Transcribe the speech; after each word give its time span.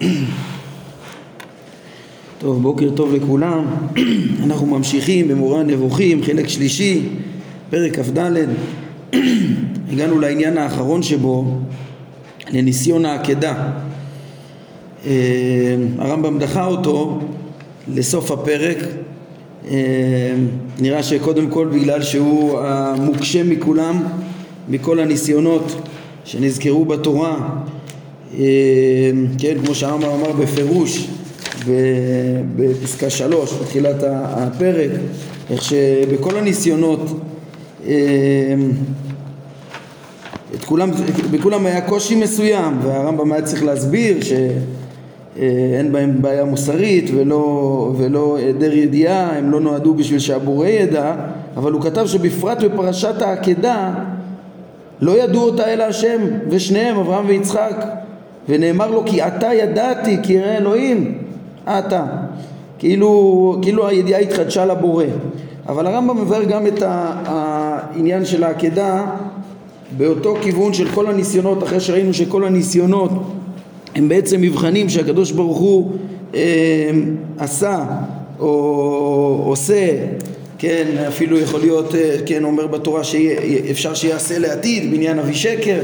טוב, 2.38 2.62
בוקר 2.62 2.90
טוב 2.90 3.14
לכולם. 3.14 3.64
אנחנו 4.44 4.66
ממשיכים 4.66 5.28
במורה 5.28 5.60
הנבוכים, 5.60 6.22
חלק 6.24 6.48
שלישי, 6.48 7.02
פרק 7.70 7.98
כ"ד. 7.98 8.18
הגענו 9.92 10.18
לעניין 10.20 10.58
האחרון 10.58 11.02
שבו, 11.02 11.58
לניסיון 12.52 13.04
העקדה. 13.04 13.70
אה, 15.06 15.12
הרמב"ם 15.98 16.38
דחה 16.38 16.66
אותו 16.66 17.20
לסוף 17.94 18.30
הפרק. 18.30 18.78
אה, 19.70 20.34
נראה 20.80 21.02
שקודם 21.02 21.50
כל 21.50 21.68
בגלל 21.68 22.02
שהוא 22.02 22.60
המוקשה 22.60 23.44
מכולם, 23.44 24.02
מכל 24.68 25.00
הניסיונות 25.00 25.72
שנזכרו 26.24 26.84
בתורה, 26.84 27.48
כן, 29.38 29.56
כמו 29.64 29.74
שהרמב"ם 29.74 30.08
אמר 30.08 30.32
בפירוש, 30.32 31.08
בפסקה 32.56 33.10
שלוש, 33.10 33.52
בתחילת 33.52 33.96
הפרק, 34.02 34.90
איך 35.50 35.62
שבכל 35.62 36.36
הניסיונות 36.36 37.00
אה, 37.86 37.94
את 40.54 40.64
כולם, 40.64 40.90
בכולם 41.30 41.66
היה 41.66 41.80
קושי 41.80 42.14
מסוים 42.14 42.78
והרמב"ם 42.82 43.32
היה 43.32 43.42
צריך 43.42 43.64
להסביר 43.64 44.16
שאין 44.20 45.92
בהם 45.92 46.22
בעיה 46.22 46.44
מוסרית 46.44 47.10
ולא, 47.14 47.92
ולא 47.98 48.36
היעדר 48.36 48.72
ידיעה, 48.72 49.38
הם 49.38 49.50
לא 49.50 49.60
נועדו 49.60 49.94
בשביל 49.94 50.18
שהבורא 50.18 50.66
ידע, 50.66 51.14
אבל 51.56 51.72
הוא 51.72 51.82
כתב 51.82 52.06
שבפרט 52.06 52.62
בפרשת 52.62 53.22
העקדה 53.22 53.94
לא 55.00 55.22
ידעו 55.22 55.42
אותה 55.42 55.72
אלא 55.72 55.84
השם 55.84 56.20
ושניהם, 56.50 56.96
אברהם 56.96 57.24
ויצחק 57.28 58.05
ונאמר 58.48 58.90
לו 58.90 59.02
כי 59.06 59.22
אתה 59.22 59.54
ידעתי 59.54 60.16
כי 60.22 60.32
יראה 60.32 60.56
אלוהים 60.56 61.18
אתה. 61.64 62.04
כאילו, 62.78 63.58
כאילו 63.62 63.88
הידיעה 63.88 64.20
התחדשה 64.20 64.66
לבורא. 64.66 65.04
אבל 65.68 65.86
הרמב"ם 65.86 66.20
מבאר 66.22 66.44
גם 66.44 66.66
את 66.66 66.82
העניין 66.86 68.24
של 68.24 68.44
העקדה 68.44 69.04
באותו 69.96 70.36
כיוון 70.42 70.74
של 70.74 70.88
כל 70.88 71.06
הניסיונות 71.06 71.62
אחרי 71.62 71.80
שראינו 71.80 72.14
שכל 72.14 72.44
הניסיונות 72.44 73.10
הם 73.94 74.08
בעצם 74.08 74.40
מבחנים 74.40 74.88
שהקדוש 74.88 75.30
ברוך 75.32 75.58
הוא 75.58 75.92
אה, 76.34 76.90
עשה 77.38 77.84
או 78.38 79.42
עושה. 79.46 79.88
כן, 80.58 80.86
אפילו 81.08 81.38
יכול 81.38 81.60
להיות, 81.60 81.94
אה, 81.94 82.16
כן, 82.26 82.44
אומר 82.44 82.66
בתורה 82.66 83.04
שאפשר 83.04 83.94
שיעשה 83.94 84.38
לעתיד 84.38 84.90
בעניין 84.90 85.18
אבי 85.18 85.34
שקר 85.34 85.78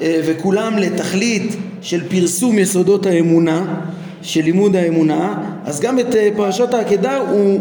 אה, 0.00 0.20
וכולם 0.26 0.78
לתכלית 0.78 1.56
של 1.82 2.08
פרסום 2.08 2.58
יסודות 2.58 3.06
האמונה 3.06 3.80
של 4.22 4.42
לימוד 4.42 4.76
האמונה 4.76 5.34
אז 5.64 5.80
גם 5.80 5.98
את 5.98 6.14
אה, 6.14 6.28
פרשת 6.36 6.74
העקדה 6.74 7.18
הוא 7.18 7.60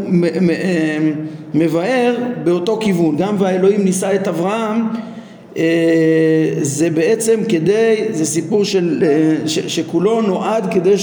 מבאר 1.54 2.16
באותו 2.44 2.78
כיוון. 2.82 3.18
גם 3.18 3.36
והאלוהים 3.40 3.84
נישא 3.84 4.16
את 4.16 4.28
אברהם 4.28 4.82
זה 6.62 6.90
בעצם 6.90 7.40
כדי, 7.50 7.96
זה 8.12 8.26
סיפור 8.26 8.66
של, 8.66 9.04
ש, 9.46 9.60
שכולו 9.60 10.22
נועד 10.22 10.74
כדי 10.74 10.96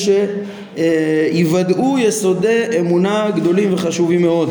שיוודאו 0.75 1.99
יסודי 1.99 2.63
אמונה 2.81 3.31
גדולים 3.37 3.75
וחשובים 3.75 4.23
מאוד. 4.23 4.51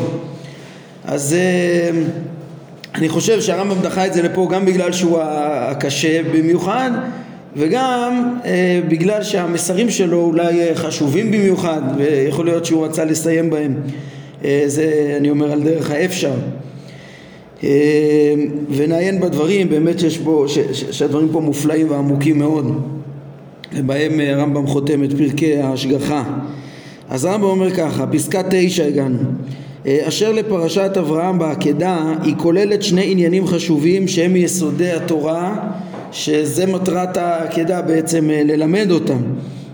אז 1.04 1.34
אה, 1.34 2.00
אני 2.94 3.08
חושב 3.08 3.40
שהרמב"ם 3.40 3.80
דחה 3.82 4.06
את 4.06 4.14
זה 4.14 4.22
לפה 4.22 4.48
גם 4.52 4.64
בגלל 4.64 4.92
שהוא 4.92 5.18
הקשה 5.20 6.22
במיוחד 6.32 6.90
וגם 7.56 8.38
אה, 8.44 8.80
בגלל 8.88 9.22
שהמסרים 9.22 9.90
שלו 9.90 10.20
אולי 10.20 10.60
אה, 10.60 10.74
חשובים 10.74 11.30
במיוחד 11.30 11.82
ויכול 11.96 12.44
להיות 12.44 12.64
שהוא 12.64 12.84
רצה 12.84 13.04
לסיים 13.04 13.50
בהם 13.50 13.74
זה 14.66 15.16
אני 15.20 15.30
אומר 15.30 15.52
על 15.52 15.62
דרך 15.62 15.90
האפשר. 15.90 16.34
ונעיין 18.70 19.20
בדברים 19.20 19.68
באמת 19.68 20.02
יש 20.02 20.18
בו 20.18 20.48
ש, 20.48 20.58
ש, 20.58 20.84
שהדברים 20.90 21.28
פה 21.32 21.40
מופלאים 21.40 21.90
ועמוקים 21.90 22.38
מאוד. 22.38 22.82
ובהם 23.76 24.20
הרמב"ם 24.20 24.66
חותם 24.66 25.04
את 25.04 25.12
פרקי 25.12 25.56
ההשגחה. 25.56 26.24
אז 27.08 27.24
הרמב"ם 27.24 27.46
אומר 27.46 27.70
ככה 27.70 28.06
פסקה 28.06 28.42
תשע 28.50 28.84
הגענו. 28.84 29.18
אה, 29.86 29.98
אשר 30.08 30.32
לפרשת 30.32 30.90
אברהם 30.98 31.38
בעקדה 31.38 32.14
היא 32.22 32.34
כוללת 32.36 32.82
שני 32.82 33.12
עניינים 33.12 33.46
חשובים 33.46 34.08
שהם 34.08 34.32
מיסודי 34.32 34.90
התורה 34.90 35.70
שזה 36.12 36.66
מטרת 36.66 37.16
העקדה 37.16 37.82
בעצם 37.82 38.30
אה, 38.30 38.42
ללמד 38.44 38.90
אותם 38.90 39.22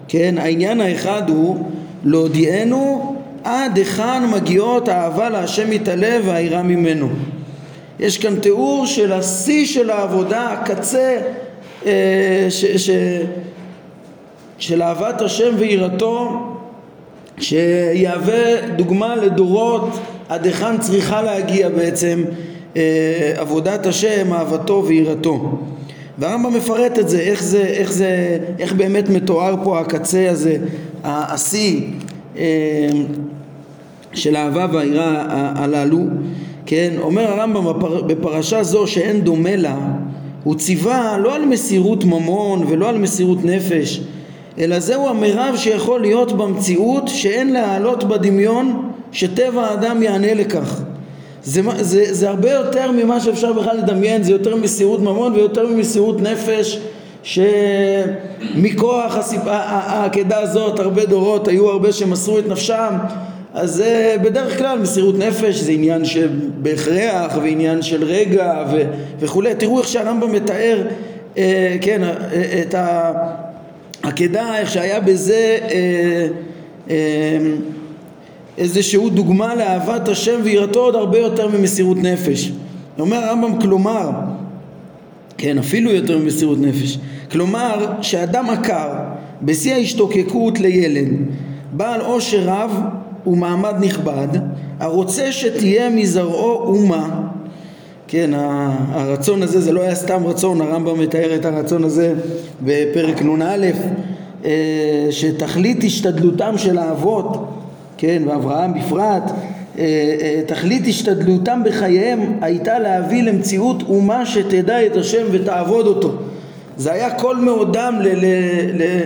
כן 0.09 0.35
העניין 0.39 0.81
האחד 0.81 1.23
הוא 1.29 1.65
להודיענו 2.05 3.17
עד 3.45 3.77
היכן 3.77 4.31
מגיעות 4.33 4.89
האהבה 4.89 5.31
להשם 5.31 5.71
מתעלה 5.71 6.19
והיראה 6.25 6.63
ממנו 6.63 7.09
יש 8.01 8.19
כאן 8.19 8.41
תיאור 8.41 8.87
של 8.87 9.13
השיא 9.13 9.67
של 9.67 9.91
העבודה 9.91 10.53
הקצה 10.53 11.21
אה, 11.87 12.47
ש, 12.51 12.65
ש, 12.65 12.91
של 14.59 14.83
אהבת 14.83 15.21
השם 15.21 15.55
ויראתו 15.59 16.39
שיהווה 17.39 18.69
דוגמה 18.77 19.17
לדורות 19.17 19.99
עד 20.29 20.47
היכן 20.47 20.79
צריכה 20.79 21.23
להגיע 21.23 21.69
בעצם 21.69 22.25
אה, 22.77 23.33
עבודת 23.37 23.87
השם, 23.87 24.33
אהבתו 24.33 24.85
ויראתו. 24.87 25.59
והרמב"ם 26.19 26.55
מפרט 26.55 26.99
את 26.99 27.09
זה, 27.09 27.21
איך 27.21 27.43
זה, 27.43 27.63
איך 27.63 27.93
זה, 27.93 28.39
איך 28.59 28.73
באמת 28.73 29.09
מתואר 29.09 29.55
פה 29.65 29.81
הקצה 29.81 30.31
הזה, 30.31 30.57
השיא 31.05 31.81
אה, 32.37 32.89
של 34.13 34.37
האהבה 34.37 34.67
והיראה 34.73 35.53
הללו, 35.57 36.05
כן, 36.67 36.91
אומר 37.01 37.23
הרמב"ם 37.33 37.65
בפרשה 38.07 38.63
זו 38.63 38.87
שאין 38.87 39.21
דומה 39.21 39.57
לה, 39.57 39.77
הוא 40.45 40.55
ציווה 40.55 41.19
לא 41.19 41.35
על 41.35 41.45
מסירות 41.45 42.05
ממון 42.05 42.65
ולא 42.69 42.89
על 42.89 42.99
מסירות 42.99 43.45
נפש, 43.45 44.01
אלא 44.59 44.81
זהו 44.81 45.09
המרב 45.09 45.55
שיכול 45.57 46.01
להיות 46.01 46.33
במציאות 46.33 47.09
שאין 47.09 47.53
להעלות 47.53 48.05
בדמיון 48.05 48.91
שטבע 49.13 49.67
האדם 49.67 50.03
יענה 50.03 50.35
לכך. 50.35 50.83
זה, 51.49 51.61
זה, 51.81 52.15
זה 52.15 52.29
הרבה 52.29 52.51
יותר 52.51 52.91
ממה 52.91 53.21
שאפשר 53.21 53.53
בכלל 53.53 53.77
לדמיין, 53.77 54.23
זה 54.23 54.33
יותר 54.33 54.57
מסירות 54.57 55.01
ממון 55.01 55.33
ויותר 55.33 55.67
ממסירות 55.67 56.21
נפש 56.23 56.81
שמכוח 57.23 59.19
העקדה 59.47 60.41
הזאת 60.41 60.79
הרבה 60.79 61.05
דורות 61.05 61.49
היו 61.49 61.71
הרבה 61.71 61.93
שמסרו 61.93 62.39
את 62.39 62.49
נפשם. 62.49 62.95
אז 63.55 63.75
זה 63.75 64.17
בדרך 64.23 64.59
כלל 64.59 64.79
מסירות 64.79 65.19
נפש 65.19 65.55
זה 65.55 65.73
עניין 65.73 66.05
שבהכרח 66.05 67.37
ועניין 67.43 67.83
של 67.83 68.05
רגע 68.05 68.65
ו, 68.73 68.83
וכולי. 69.21 69.55
תראו 69.55 69.79
איך 69.79 69.89
שהרמב"ם 69.89 70.33
מתאר 70.33 70.83
אה, 71.39 71.77
כן, 71.81 72.05
אה, 72.05 72.63
את 72.63 72.75
ה... 72.75 73.13
עקדה, 74.03 74.59
איך 74.59 74.71
שהיה 74.71 75.01
בזה 75.01 75.59
אה, 75.71 76.27
אה, 76.91 77.39
איזשהו 78.59 79.11
דוגמה 79.11 79.55
לאהבת 79.55 80.09
השם 80.09 80.41
ויראתו 80.45 80.81
עוד 80.81 80.95
הרבה 80.95 81.19
יותר 81.19 81.49
ממסירות 81.49 81.99
נפש. 81.99 82.53
אומר 82.99 83.17
הרמב"ם 83.17 83.61
כלומר, 83.61 84.11
כן 85.39 85.59
אפילו 85.59 85.91
יותר 85.91 86.19
ממסירות 86.19 86.59
נפש, 86.59 86.99
כלומר 87.31 87.87
שאדם 88.03 88.51
עקר 88.51 88.89
בשיא 89.43 89.75
ההשתוקקות 89.75 90.61
לילד 90.61 91.09
בעל 91.73 92.01
עושר 92.01 92.43
רב 92.45 92.81
ומעמד 93.27 93.75
נכבד 93.81 94.29
הרוצה 94.81 95.33
שתהיה 95.33 95.91
מזרעו 95.91 96.75
אומה 96.75 97.29
כן, 98.09 98.31
הרצון 98.93 99.43
הזה 99.43 99.61
זה 99.61 99.73
לא 99.73 99.81
היה 99.81 99.95
סתם 99.95 100.27
רצון, 100.27 100.61
הרמב"ם 100.61 101.01
מתאר 101.01 101.35
את 101.35 101.45
הרצון 101.45 101.85
הזה 101.85 102.15
בפרק 102.65 103.23
נ"א 103.23 103.71
אה, 104.45 105.07
שתכלית 105.11 105.85
השתדלותם 105.85 106.59
של 106.59 106.79
האבות, 106.79 107.49
כן, 107.99 108.23
ואברהם 108.27 108.75
בפרט, 108.75 109.23
אה, 109.79 109.85
אה, 110.21 110.41
תכלית 110.47 110.87
השתדלותם 110.87 111.63
בחייהם 111.65 112.39
הייתה 112.41 112.79
להביא 112.79 113.23
למציאות 113.23 113.83
אומה 113.89 114.27
שתדע 114.27 114.87
את 114.87 114.97
השם 114.97 115.27
ותעבוד 115.31 115.87
אותו. 115.87 116.13
זה 116.77 116.93
היה 116.93 117.15
כל 117.15 117.37
מאודם 117.37 117.95
ל... 118.01 118.09
ל, 118.09 118.27
ל 118.83 119.01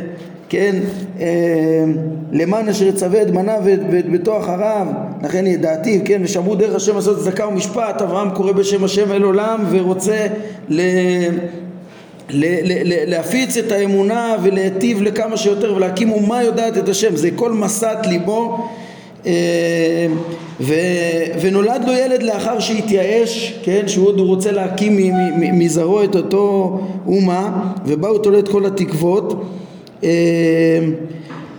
כן, 0.48 0.76
אה, 1.20 1.84
למען 2.32 2.68
אשר 2.68 2.86
יצווה 2.86 3.22
את 3.22 3.30
בניו 3.30 3.60
ואת 3.64 4.10
ביתו 4.10 4.38
אחריו, 4.38 4.86
לכן 5.22 5.46
ידעתיו, 5.46 6.00
כן, 6.04 6.20
ושמרו 6.24 6.54
דרך 6.54 6.74
השם 6.74 6.94
לעשות 6.94 7.18
צדקה 7.18 7.48
ומשפט, 7.48 8.02
אברהם 8.02 8.30
קורא 8.30 8.52
בשם 8.52 8.84
השם 8.84 9.12
אל 9.12 9.22
עולם 9.22 9.64
ורוצה 9.70 10.26
ל... 10.68 10.80
להפיץ 13.06 13.56
את 13.56 13.72
האמונה 13.72 14.36
ולהיטיב 14.42 15.02
לכמה 15.02 15.36
שיותר 15.36 15.74
ולהקים 15.74 16.12
אומה 16.12 16.42
יודעת 16.42 16.78
את 16.78 16.88
השם. 16.88 17.16
זה 17.16 17.30
כל 17.36 17.52
משאת 17.52 18.06
ליבו 18.06 18.68
ו, 20.60 20.74
ונולד 21.40 21.84
לו 21.86 21.92
ילד 21.92 22.22
לאחר 22.22 22.60
שהתייאש, 22.60 23.58
כן, 23.62 23.88
שהוא 23.88 24.06
עוד 24.06 24.20
רוצה 24.20 24.52
להקים 24.52 24.98
מזרעו 25.36 26.04
את 26.04 26.16
אותו 26.16 26.78
אומה 27.06 27.72
ובה 27.86 28.08
הוא 28.08 28.18
תולה 28.18 28.38
את 28.38 28.48
כל 28.48 28.66
התקוות 28.66 29.42
אמ, 30.02 30.08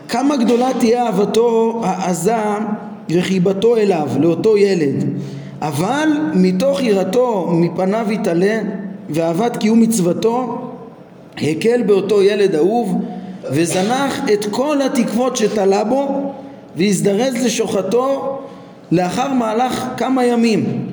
כמה 0.08 0.38
גדולה 0.38 0.70
תהיה 0.80 1.06
אהבתו 1.06 1.82
העזה 1.84 2.36
וחיבתו 3.10 3.78
אליו, 3.78 4.08
לאותו 4.20 4.58
ילד. 4.58 5.06
אבל 5.62 6.10
מתוך 6.34 6.84
יראתו 6.84 7.50
מפניו 7.52 8.06
יתעלה 8.12 8.62
ואהבת 9.10 9.58
קיום 9.58 9.80
מצוותו 9.80 10.58
הקל 11.38 11.82
באותו 11.82 12.22
ילד 12.22 12.56
אהוב 12.56 13.02
וזנח 13.52 14.22
את 14.34 14.46
כל 14.52 14.82
התקוות 14.82 15.36
שתלה 15.36 15.84
בו 15.84 16.34
והזדרז 16.76 17.46
לשוחטו 17.46 18.38
לאחר 18.92 19.34
מהלך 19.34 19.86
כמה 19.98 20.26
ימים 20.26 20.86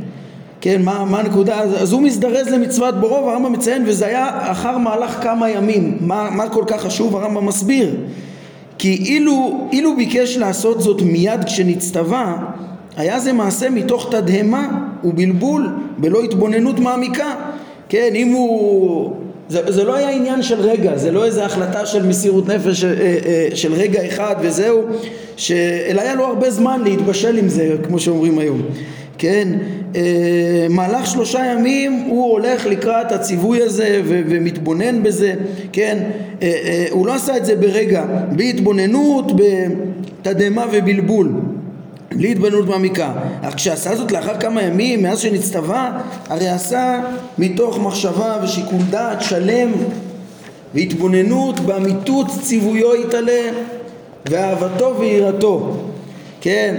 כן, 0.60 0.82
מה, 0.82 1.04
מה 1.04 1.18
הנקודה? 1.20 1.60
אז 1.60 1.92
הוא 1.92 2.02
מזדרז 2.02 2.48
למצוות 2.48 3.00
בורו 3.00 3.26
והרמב"ם 3.26 3.52
מציין 3.52 3.84
וזה 3.86 4.06
היה 4.06 4.52
אחר 4.52 4.78
מהלך 4.78 5.22
כמה 5.22 5.50
ימים 5.50 5.98
מה, 6.00 6.30
מה 6.30 6.48
כל 6.48 6.64
כך 6.66 6.80
חשוב? 6.80 7.16
הרמב"ם 7.16 7.46
מסביר 7.46 7.96
כי 8.78 9.02
אילו, 9.04 9.68
אילו 9.72 9.96
ביקש 9.96 10.36
לעשות 10.36 10.80
זאת 10.82 11.02
מיד 11.02 11.44
כשנצטווה 11.44 12.36
היה 12.96 13.20
זה 13.20 13.32
מעשה 13.32 13.70
מתוך 13.70 14.08
תדהמה 14.10 14.68
ובלבול 15.04 15.68
בלא 15.98 16.22
התבוננות 16.22 16.78
מעמיקה 16.78 17.34
כן, 17.88 18.10
אם 18.14 18.32
הוא... 18.32 19.29
זה, 19.50 19.72
זה 19.72 19.84
לא 19.84 19.96
היה 19.96 20.10
עניין 20.10 20.42
של 20.42 20.60
רגע, 20.60 20.96
זה 20.96 21.10
לא 21.10 21.24
איזה 21.24 21.44
החלטה 21.44 21.86
של 21.86 22.06
מסירות 22.06 22.48
נפש 22.48 22.84
אה, 22.84 22.90
אה, 22.90 23.48
של 23.54 23.74
רגע 23.74 24.06
אחד 24.06 24.34
וזהו, 24.42 24.82
ש... 25.36 25.52
אלא 25.86 26.00
היה 26.00 26.14
לו 26.14 26.24
הרבה 26.24 26.50
זמן 26.50 26.80
להתבשל 26.84 27.36
עם 27.36 27.48
זה, 27.48 27.76
כמו 27.82 27.98
שאומרים 27.98 28.38
היום. 28.38 28.62
כן, 29.18 29.48
אה, 29.96 30.66
מהלך 30.70 31.06
שלושה 31.06 31.38
ימים 31.52 31.92
הוא 32.08 32.32
הולך 32.32 32.66
לקראת 32.66 33.12
הציווי 33.12 33.62
הזה 33.62 34.00
ומתבונן 34.04 35.02
בזה, 35.02 35.34
כן, 35.72 35.98
הוא 36.90 37.06
לא 37.06 37.14
עשה 37.14 37.36
את 37.36 37.46
זה 37.46 37.56
ברגע, 37.56 38.04
בהתבוננות, 38.36 39.32
בתדהמה 39.36 40.64
ובלבול. 40.72 41.32
בלי 42.14 42.30
התבוננות 42.30 42.66
מעמיקה. 42.68 43.12
אך 43.42 43.54
כשעשה 43.54 43.96
זאת 43.96 44.12
לאחר 44.12 44.40
כמה 44.40 44.62
ימים, 44.62 45.02
מאז 45.02 45.18
שנצטווה, 45.18 46.00
הרי 46.28 46.48
עשה 46.48 47.00
מתוך 47.38 47.78
מחשבה 47.78 48.36
ושיקול 48.44 48.78
דעת 48.90 49.22
שלם 49.22 49.72
והתבוננות 50.74 51.60
באמיתות 51.60 52.26
ציוויו 52.42 52.96
יתעלה 52.96 53.50
ואהבתו 54.30 54.96
ויראתו. 54.98 55.76
כן, 56.40 56.74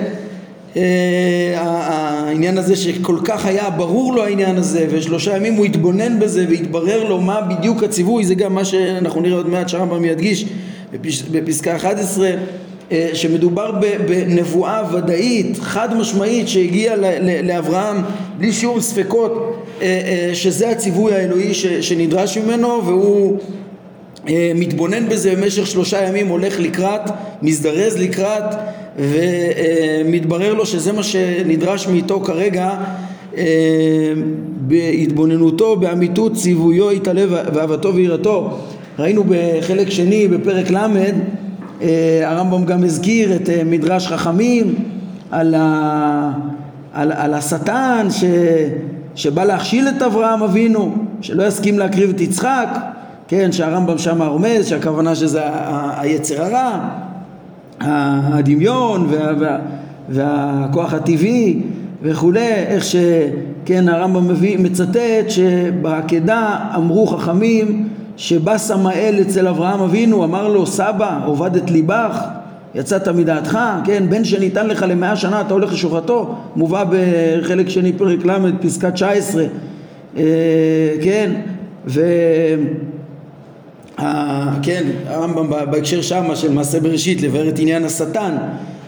אה, 0.78 1.54
העניין 1.58 2.58
הזה 2.58 2.76
שכל 2.76 3.18
כך 3.24 3.46
היה 3.46 3.70
ברור 3.70 4.14
לו 4.14 4.24
העניין 4.24 4.58
הזה 4.58 4.88
ושלושה 4.90 5.38
ימים 5.38 5.54
הוא 5.54 5.66
התבונן 5.66 6.20
בזה 6.20 6.46
והתברר 6.50 7.10
לו 7.10 7.22
מה 7.22 7.42
בדיוק 7.42 7.84
הציווי 7.84 8.26
זה 8.26 8.36
גם 8.36 8.56
מה 8.56 8.66
שאנחנו 8.66 9.22
נראה 9.22 9.38
עוד 9.38 9.50
מעט 9.50 9.70
שהרמב"ם 9.70 10.06
ידגיש 10.06 10.46
בפסקה 11.32 11.76
11 11.76 12.28
אה, 12.28 12.36
שמדובר 13.14 13.72
בנבואה 14.08 14.84
ודאית, 14.94 15.58
חד 15.62 15.98
משמעית, 15.98 16.48
שהגיעה 16.48 16.96
לאברהם 17.44 17.98
בלי 18.38 18.52
שיעור 18.52 18.82
ספקות 18.82 19.64
אה, 19.82 19.86
אה, 19.86 20.36
שזה 20.36 20.70
הציווי 20.70 21.14
האלוהי 21.14 21.54
שנדרש 21.82 22.38
ממנו 22.38 22.86
והוא 22.86 23.38
מתבונן 24.56 25.10
בזה 25.10 25.36
במשך 25.36 25.68
שלושה 25.68 26.08
ימים, 26.08 26.28
הולך 26.28 26.60
לקראת, 26.60 27.02
מזדרז 27.42 27.98
לקראת 27.98 28.44
ומתברר 28.98 30.54
לו 30.54 30.66
שזה 30.66 30.92
מה 30.92 31.04
שנדרש 31.04 31.88
מאיתו 31.88 32.20
כרגע 32.20 32.76
בהתבוננותו, 34.58 35.76
באמיתות 35.76 36.34
ציוויו 36.36 36.92
יתעלה 36.92 37.26
ואהבתו 37.30 37.96
ויראתו. 37.96 38.58
ראינו 39.00 39.24
בחלק 39.28 39.90
שני 39.90 40.28
בפרק 40.28 40.72
ל' 40.72 40.76
אה, 40.76 41.12
הרמב"ם 42.26 42.66
גם 42.66 42.84
הזכיר 42.84 43.36
את 43.36 43.50
אה, 43.50 43.62
מדרש 43.66 44.08
חכמים 44.08 44.76
על, 45.32 45.56
ה, 45.58 46.32
על, 46.94 47.12
על 47.12 47.34
השטן 47.34 48.08
ש, 48.10 48.24
שבא 49.16 49.44
להכשיל 49.44 49.88
את 49.88 50.02
אברהם 50.02 50.44
אבינו, 50.44 50.96
שלא 51.22 51.44
יסכים 51.44 51.80
להקריב 51.80 52.10
את 52.10 52.22
יצחק, 52.22 52.68
כן, 53.28 53.52
שהרמב"ם 53.52 53.98
שם 53.98 54.22
רומז 54.22 54.68
שהכוונה 54.68 55.16
שזה 55.16 55.42
היצר 55.98 56.44
הרע, 56.44 56.80
הדמיון 57.80 59.08
וה, 59.10 59.32
וה, 59.40 59.58
והכוח 60.10 60.94
הטבעי 60.94 61.62
וכולי, 62.02 62.54
איך 62.54 62.84
שכן 62.84 63.90
הרמב"ם 63.90 64.28
מצטט 64.60 65.30
שבעקדה 65.30 66.58
אמרו 66.76 67.08
חכמים 67.08 67.88
שבא 68.18 68.58
סמאל 68.58 69.18
אצל 69.22 69.48
אברהם 69.48 69.82
אבינו, 69.82 70.24
אמר 70.24 70.48
לו, 70.48 70.66
סבא, 70.66 71.20
עובדת 71.26 71.72
ליבך, 71.72 72.24
יצאת 72.76 73.08
מדעתך, 73.08 73.60
כן, 73.86 74.04
בן 74.10 74.24
שניתן 74.24 74.68
לך 74.68 74.86
למאה 74.88 75.16
שנה, 75.16 75.42
אתה 75.42 75.54
הולך 75.54 75.74
לשוחטו, 75.74 76.36
מובא 76.56 76.84
בחלק 76.90 77.70
שני 77.70 77.94
פרק 77.94 78.26
ל', 78.26 78.52
פסקה 78.62 78.92
19, 78.92 79.46
אה, 80.18 80.24
כן, 81.04 81.32
ו... 81.88 82.02
כן, 84.64 84.84
הרמב"ם 85.08 85.50
בהקשר 85.72 86.02
שמה 86.02 86.36
של 86.36 86.54
מעשה 86.54 86.80
בראשית 86.80 87.22
לבאר 87.22 87.50
את 87.50 87.60
עניין 87.60 87.86
השטן. 87.86 88.38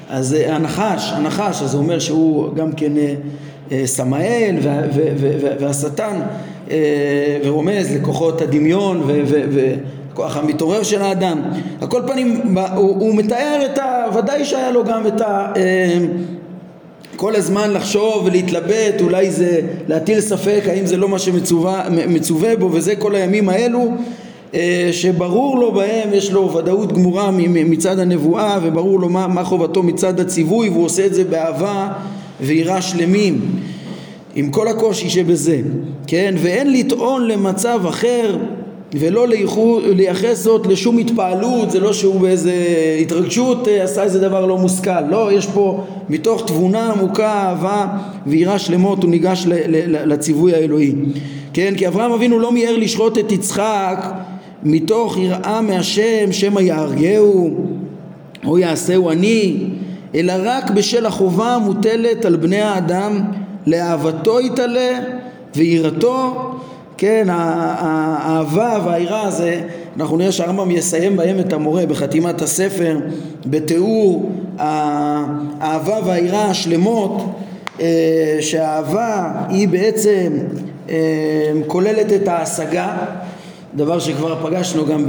אז 0.10 0.34
אה, 0.34 0.56
הנחש, 0.56 1.12
הנחש, 1.14 1.62
אז 1.62 1.72
זה 1.72 1.78
אומר 1.78 2.00
שהוא 2.00 2.56
גם 2.56 2.72
כן 2.72 2.92
אה, 3.72 3.81
סמאל 3.86 4.56
והשטן. 5.60 6.16
אה, 6.22 6.25
ורומז 7.44 7.95
לכוחות 7.95 8.42
הדמיון 8.42 9.04
וכוח 10.12 10.38
המתעורר 10.38 10.83
של 10.83 11.01
האדם. 11.01 11.42
על 11.81 11.88
כל 11.88 12.01
פנים 12.07 12.57
הוא, 12.75 12.95
הוא 13.00 13.15
מתאר 13.15 13.60
את 13.65 13.77
ה... 13.77 14.06
ודאי 14.15 14.45
שהיה 14.45 14.71
לו 14.71 14.83
גם 14.83 15.07
את 15.07 15.21
ה... 15.21 15.51
אה, 15.56 15.98
כל 17.15 17.36
הזמן 17.36 17.74
לחשוב 17.74 18.24
ולהתלבט, 18.25 19.01
אולי 19.01 19.31
זה 19.31 19.62
להטיל 19.88 20.21
ספק 20.21 20.62
האם 20.68 20.86
זה 20.86 20.98
לא 20.98 21.10
מה 21.10 21.19
שמצווה 21.19 22.56
בו 22.60 22.69
וזה 22.71 22.95
כל 22.95 23.15
הימים 23.15 23.50
האלו 23.50 23.92
אה, 24.54 24.89
שברור 24.92 25.60
לו 25.60 25.71
בהם, 25.71 26.10
יש 26.13 26.31
לו 26.31 26.54
ודאות 26.54 26.94
גמורה 26.94 27.30
מצד 27.48 28.00
הנבואה 28.00 28.60
וברור 28.63 29.00
לו 29.00 29.10
מה, 29.10 29.27
מה 29.27 29.44
חובתו 29.44 29.83
מצד 29.83 30.19
הציווי 30.19 30.69
והוא 30.69 30.86
עושה 30.86 31.06
את 31.06 31.13
זה 31.13 31.24
באהבה 31.24 31.94
ויראה 32.42 32.81
שלמים 32.81 33.42
עם 34.35 34.50
כל 34.50 34.68
הקושי 34.68 35.09
שבזה, 35.09 35.62
כן? 36.07 36.35
ואין 36.38 36.74
לטעון 36.74 37.27
למצב 37.27 37.81
אחר 37.89 38.38
ולא 38.94 39.27
לייחס 39.95 40.44
זאת 40.44 40.68
לשום 40.68 40.97
התפעלות, 40.97 41.71
זה 41.71 41.80
לא 41.80 41.94
שהוא 41.94 42.21
באיזה 42.21 42.53
התרגשות 43.01 43.68
אה, 43.68 43.83
עשה 43.83 44.03
איזה 44.03 44.19
דבר 44.19 44.45
לא 44.45 44.57
מושכל, 44.57 45.01
לא, 45.01 45.31
יש 45.31 45.48
פה 45.48 45.84
מתוך 46.10 46.46
תבונה 46.48 46.91
עמוקה, 46.91 47.31
אהבה 47.31 47.88
ויראה 48.27 48.60
שלמות 48.60 49.03
הוא 49.03 49.12
ניגש 49.12 49.46
לציווי 49.88 50.53
האלוהי, 50.53 50.93
כן? 51.53 51.74
כי 51.77 51.88
אברהם 51.88 52.12
אבינו 52.12 52.39
לא 52.39 52.51
מיהר 52.51 52.77
לשחוט 52.77 53.17
את 53.17 53.31
יצחק 53.31 54.05
מתוך 54.63 55.17
יראה 55.17 55.62
מהשם 55.62 56.31
שמא 56.31 56.60
יהרגהו 56.60 57.65
או 58.46 58.58
יעשהו 58.58 59.10
אני, 59.10 59.58
אלא 60.15 60.34
רק 60.43 60.69
בשל 60.69 61.05
החובה 61.05 61.55
המוטלת 61.55 62.25
על 62.25 62.36
בני 62.36 62.62
האדם 62.62 63.22
לאהבתו 63.67 64.41
יתעלה 64.41 65.00
ויראתו. 65.55 66.50
כן, 66.98 67.27
האהבה 67.29 68.79
והיראה 68.86 69.22
הזה, 69.22 69.62
אנחנו 70.00 70.17
נראה 70.17 70.32
שהרמב"ם 70.32 70.72
יסיים 70.72 71.17
בהם 71.17 71.39
את 71.39 71.53
המורה 71.53 71.86
בחתימת 71.86 72.41
הספר 72.41 72.98
בתיאור 73.46 74.32
האהבה 74.58 76.00
והיראה 76.05 76.46
השלמות 76.46 77.24
אה, 77.82 78.38
שהאהבה 78.41 79.32
היא 79.50 79.67
בעצם 79.67 80.34
אה, 80.89 80.96
כוללת 81.67 82.13
את 82.13 82.27
ההשגה 82.27 82.98
דבר 83.75 84.00
שכבר 84.00 84.43
פגשנו 84.43 84.86
גם 84.86 85.05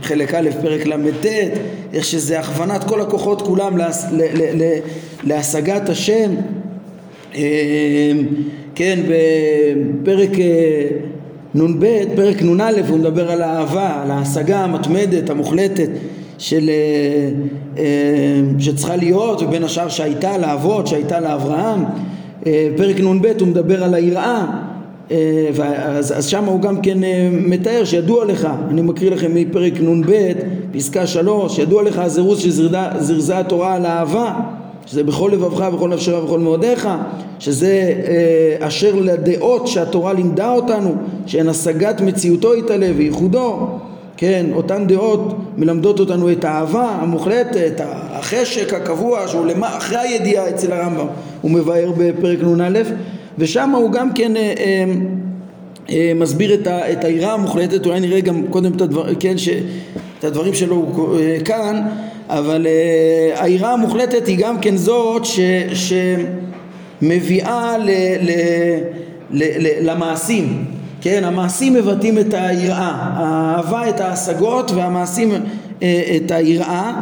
בחלק 0.00 0.34
א', 0.34 0.48
פרק 0.62 0.86
ל"ט, 0.86 1.26
איך 1.92 2.04
שזה 2.04 2.40
הכוונת 2.40 2.84
כל 2.84 3.00
הכוחות 3.00 3.42
כולם 3.42 3.76
להש, 3.76 3.96
להשגת 5.24 5.88
השם 5.88 6.34
כן, 8.74 9.00
בפרק 9.08 10.30
אה, 10.38 10.88
נ"ב, 11.54 11.86
פרק 12.16 12.42
נ"א, 12.42 12.70
הוא 12.88 12.98
מדבר 12.98 13.30
על 13.30 13.42
האהבה, 13.42 14.02
על 14.02 14.10
ההשגה 14.10 14.64
המתמדת, 14.64 15.30
המוחלטת 15.30 15.88
של, 16.38 16.70
אה, 16.70 17.28
אה, 17.78 17.84
שצריכה 18.58 18.96
להיות, 18.96 19.42
ובין 19.42 19.64
השאר 19.64 19.88
שהייתה 19.88 20.38
לאבות, 20.38 20.86
שהייתה 20.86 21.20
לאברהם. 21.20 21.84
פרק 22.76 23.00
נ"ב 23.00 23.26
הוא 23.40 23.48
מדבר 23.48 23.84
על 23.84 23.94
היראה, 23.94 24.46
אז, 25.68 26.18
אז 26.18 26.26
שם 26.26 26.44
הוא 26.44 26.60
גם 26.60 26.80
כן 26.80 26.98
מתאר 27.30 27.84
שידוע 27.84 28.24
לך, 28.24 28.48
אני 28.70 28.82
מקריא 28.82 29.10
לכם 29.10 29.34
מפרק 29.34 29.80
נ"ב, 29.80 30.32
פסקה 30.72 31.06
שלוש, 31.06 31.58
ידוע 31.58 31.82
לך 31.82 31.98
הזירוז 31.98 32.40
שזרזה 32.40 33.38
התורה 33.38 33.74
על 33.74 33.86
האהבה 33.86 34.34
שזה 34.86 35.04
בכל 35.04 35.30
לבבך, 35.32 35.60
בכל 35.60 35.88
נפשך 35.88 36.12
ובכל 36.12 36.38
מאודיך, 36.38 36.88
שזה 37.38 37.94
אה, 38.06 38.66
אשר 38.68 38.94
לדעות 38.94 39.66
שהתורה 39.66 40.12
לימדה 40.12 40.52
אותנו, 40.52 40.94
שהן 41.26 41.48
השגת 41.48 42.00
מציאותו 42.00 42.54
יתעלה 42.54 42.90
וייחודו, 42.96 43.68
כן, 44.16 44.46
אותן 44.52 44.86
דעות 44.86 45.36
מלמדות 45.56 46.00
אותנו 46.00 46.32
את 46.32 46.44
האהבה 46.44 46.98
המוחלטת, 47.00 47.80
החשק 48.10 48.74
הקבוע 48.74 49.28
שהוא 49.28 49.46
למה, 49.46 49.76
אחרי 49.76 49.98
הידיעה 49.98 50.48
אצל 50.48 50.72
הרמב"ם, 50.72 51.06
הוא 51.40 51.50
מבאר 51.50 51.92
בפרק 51.98 52.38
נ"א, 52.42 52.80
ושם 53.38 53.70
הוא 53.70 53.92
גם 53.92 54.12
כן 54.12 54.36
אה, 54.36 54.54
אה, 54.58 54.84
אה, 55.90 56.12
מסביר 56.16 56.54
את, 56.54 56.66
ה, 56.66 56.92
את 56.92 57.04
היראה 57.04 57.32
המוחלטת, 57.32 57.86
אולי 57.86 58.00
נראה 58.00 58.20
גם 58.20 58.42
קודם 58.50 58.72
את, 58.72 58.80
הדבר, 58.80 59.14
כן, 59.20 59.38
ש, 59.38 59.48
את 60.18 60.24
הדברים 60.24 60.54
שלו 60.54 60.86
אה, 61.20 61.36
כאן, 61.44 61.82
אבל 62.28 62.66
אה, 62.66 63.42
היראה 63.44 63.72
המוחלטת 63.72 64.26
היא 64.26 64.38
גם 64.38 64.60
כן 64.60 64.76
זאת 64.76 65.24
ש, 65.24 65.40
שמביאה 67.02 67.78
ל, 67.78 67.90
ל, 68.20 68.30
ל, 69.30 69.42
ל, 69.58 69.90
למעשים. 69.90 70.64
כן, 71.00 71.24
המעשים 71.24 71.72
מבטאים 71.74 72.18
את 72.18 72.34
היראה, 72.34 72.92
האהבה 72.96 73.88
את 73.88 74.00
ההשגות 74.00 74.70
והמעשים 74.70 75.32
אה, 75.82 76.16
את 76.16 76.30
היראה. 76.30 76.92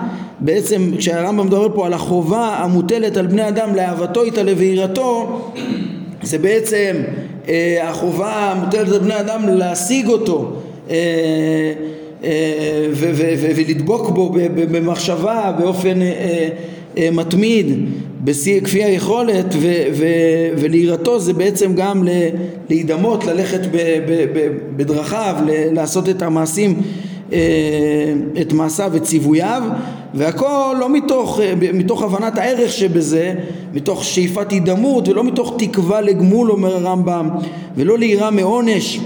בעצם 0.41 0.91
כשהרמב"ם 0.99 1.47
מדבר 1.47 1.69
פה 1.75 1.87
על 1.87 1.93
החובה 1.93 2.57
המוטלת 2.59 3.17
על 3.17 3.27
בני 3.27 3.49
אדם 3.49 3.75
לאהבתו 3.75 4.23
איתה 4.23 4.43
לבירתו, 4.43 5.41
זה 6.23 6.39
בעצם 6.39 6.97
אה, 7.49 7.89
החובה 7.89 8.33
המוטלת 8.33 8.89
על 8.93 8.99
בני 8.99 9.21
אדם 9.21 9.49
להשיג 9.49 10.09
אותו. 10.09 10.53
אה, 10.91 11.73
ולדבוק 13.57 14.11
בו 14.11 14.33
במחשבה 14.55 15.53
באופן 15.59 15.99
מתמיד 17.13 17.67
בשיא, 18.25 18.61
כפי 18.61 18.85
היכולת 18.85 19.55
ולהירתו 20.57 21.19
זה 21.19 21.33
בעצם 21.33 21.75
גם 21.75 22.09
להידמות, 22.71 23.25
ללכת 23.25 23.61
בדרכיו, 24.77 25.37
לעשות 25.73 26.09
את 26.09 26.23
המעשים, 26.23 26.83
אה, 27.33 27.39
את 28.41 28.53
מעשיו 28.53 28.91
וציווייו 28.93 29.63
והכל 30.15 30.75
לא 30.81 30.89
מתוך, 30.89 31.41
אה, 31.41 31.53
מתוך 31.73 32.03
הבנת 32.03 32.39
הערך 32.39 32.73
שבזה, 32.73 33.35
מתוך 33.75 34.05
שאיפת 34.05 34.51
הידמות 34.51 35.09
ולא 35.09 35.25
מתוך 35.25 35.55
תקווה 35.59 36.01
לגמול 36.01 36.51
אומר 36.51 36.77
הרמב"ם 36.77 37.29
ולא 37.77 37.99
ליראה 37.99 38.31
מעונש 38.31 39.01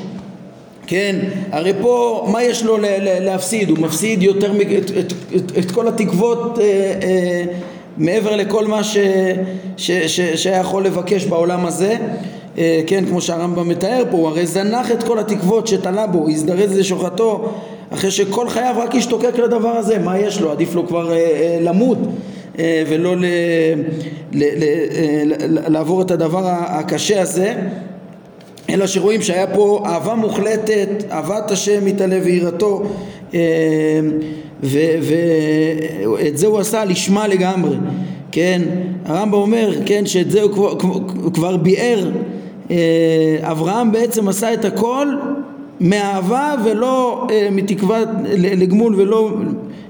כן, 0.86 1.16
הרי 1.52 1.72
פה 1.82 2.26
מה 2.32 2.42
יש 2.42 2.64
לו 2.64 2.76
להפסיד? 3.20 3.70
הוא 3.70 3.78
מפסיד 3.78 4.22
יותר 4.22 4.52
את, 4.78 4.90
את, 4.90 5.12
את, 5.36 5.58
את 5.58 5.70
כל 5.70 5.88
התקוות 5.88 6.58
אה, 6.58 6.64
אה, 7.02 7.44
מעבר 7.96 8.36
לכל 8.36 8.66
מה 8.66 8.84
ש, 8.84 8.96
ש, 9.76 9.90
ש, 9.90 10.20
שהיה 10.20 10.60
יכול 10.60 10.86
לבקש 10.86 11.24
בעולם 11.24 11.66
הזה 11.66 11.96
אה, 12.58 12.80
כן, 12.86 13.04
כמו 13.06 13.20
שהרמב"ם 13.20 13.68
מתאר 13.68 14.02
פה, 14.10 14.16
הוא 14.16 14.28
הרי 14.28 14.46
זנח 14.46 14.90
את 14.90 15.02
כל 15.02 15.18
התקוות 15.18 15.66
שתלה 15.66 16.06
בו, 16.06 16.28
הזדרז 16.28 16.78
לשוחטו 16.78 17.48
אחרי 17.90 18.10
שכל 18.10 18.48
חייו 18.48 18.74
רק 18.78 18.94
השתוקק 18.94 19.38
לדבר 19.38 19.68
הזה, 19.68 19.98
מה 19.98 20.18
יש 20.18 20.40
לו? 20.40 20.50
עדיף 20.50 20.74
לו 20.74 20.86
כבר 20.86 21.12
אה, 21.12 21.16
אה, 21.16 21.58
למות 21.60 21.98
ולא 22.58 23.16
ל, 23.16 23.24
ל, 24.32 24.44
ל, 25.24 25.72
לעבור 25.72 26.02
את 26.02 26.10
הדבר 26.10 26.42
הקשה 26.46 27.22
הזה 27.22 27.54
אלא 28.70 28.86
שרואים 28.86 29.22
שהיה 29.22 29.46
פה 29.46 29.82
אהבה 29.86 30.14
מוחלטת, 30.14 30.88
אהבת 31.10 31.50
השם 31.50 31.84
מתעלה 31.84 32.18
ויראתו 32.24 32.82
ואת 34.62 36.38
זה 36.38 36.46
הוא 36.46 36.58
עשה 36.58 36.84
לשמה 36.84 37.28
לגמרי, 37.28 37.76
כן? 38.32 38.62
הרמב"ם 39.04 39.34
אומר, 39.34 39.74
כן, 39.86 40.06
שאת 40.06 40.30
זה 40.30 40.42
הוא 40.42 40.52
כבר, 40.52 40.98
כבר 41.34 41.56
ביאר, 41.56 42.10
אה, 42.70 42.76
אברהם 43.42 43.92
בעצם 43.92 44.28
עשה 44.28 44.54
את 44.54 44.64
הכל 44.64 45.06
מאהבה 45.80 46.54
ולא 46.64 47.26
אה, 47.30 47.48
מתקווה 47.50 47.98
לגמול 48.36 48.94
ולא 48.94 49.30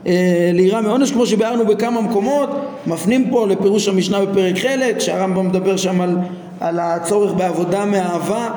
אה, 0.06 0.50
ליראה 0.54 0.80
מעונש 0.80 1.10
כמו 1.10 1.26
שביארנו 1.26 1.66
בכמה 1.66 2.00
מקומות 2.00 2.50
מפנים 2.86 3.30
פה 3.30 3.46
לפירוש 3.46 3.88
המשנה 3.88 4.24
בפרק 4.24 4.58
חלק 4.58 4.98
שהרמב"ם 4.98 5.46
מדבר 5.46 5.76
שם 5.76 6.00
על, 6.00 6.16
על 6.60 6.78
הצורך 6.80 7.32
בעבודה 7.32 7.84
מאהבה 7.84 8.48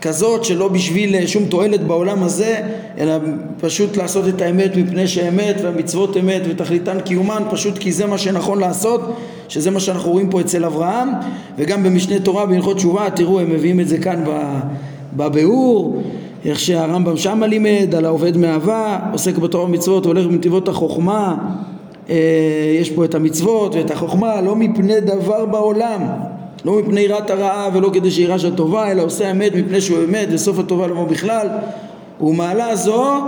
כזאת 0.00 0.44
שלא 0.44 0.68
בשביל 0.68 1.14
אה, 1.14 1.26
שום 1.26 1.44
תועלת 1.44 1.86
בעולם 1.86 2.22
הזה 2.22 2.60
אלא 2.98 3.12
פשוט 3.60 3.96
לעשות 3.96 4.28
את 4.28 4.42
האמת 4.42 4.76
מפני 4.76 5.08
שאמת 5.08 5.56
והמצוות 5.62 6.16
אמת 6.16 6.42
ותכליתן 6.48 7.00
קיומן 7.00 7.42
פשוט 7.50 7.78
כי 7.78 7.92
זה 7.92 8.06
מה 8.06 8.18
שנכון 8.18 8.58
לעשות 8.58 9.00
שזה 9.48 9.70
מה 9.70 9.80
שאנחנו 9.80 10.10
רואים 10.10 10.30
פה 10.30 10.40
אצל 10.40 10.64
אברהם. 10.64 11.08
וגם 11.58 11.82
במשנה 11.82 12.18
תורה 12.18 12.46
בהלכות 12.46 12.76
תשובה 12.76 13.10
תראו 13.10 13.40
הם 13.40 13.50
מביאים 13.50 13.80
את 13.80 13.88
זה 13.88 13.98
כאן 13.98 14.24
בביאור 15.16 16.02
איך 16.44 16.60
שהרמב"ם 16.60 17.16
שמה 17.16 17.46
לימד 17.46 17.94
על 17.94 18.04
העובד 18.04 18.36
מאהבה 18.36 18.98
עוסק 19.12 19.38
בתורה 19.38 19.64
ומצוות 19.64 20.06
הולך 20.06 20.26
בנתיבות 20.26 20.68
החוכמה 20.68 21.36
אה, 22.10 22.16
יש 22.80 22.90
פה 22.90 23.04
את 23.04 23.14
המצוות 23.14 23.74
ואת 23.74 23.90
החוכמה 23.90 24.40
לא 24.40 24.56
מפני 24.56 25.00
דבר 25.00 25.46
בעולם 25.46 26.00
לא 26.64 26.78
מפני 26.78 27.00
יראת 27.00 27.30
הרעה 27.30 27.68
ולא 27.74 27.90
כדי 27.92 28.10
שירש 28.10 28.44
הטובה 28.44 28.90
אלא 28.90 29.02
עושה 29.02 29.30
אמת 29.30 29.54
מפני 29.54 29.80
שהוא 29.80 29.98
אמת 30.08 30.28
וסוף 30.30 30.58
הטובה 30.58 30.86
לבוא 30.86 31.06
בכלל. 31.06 31.48
ומעלה 32.20 32.76
זו 32.76 33.20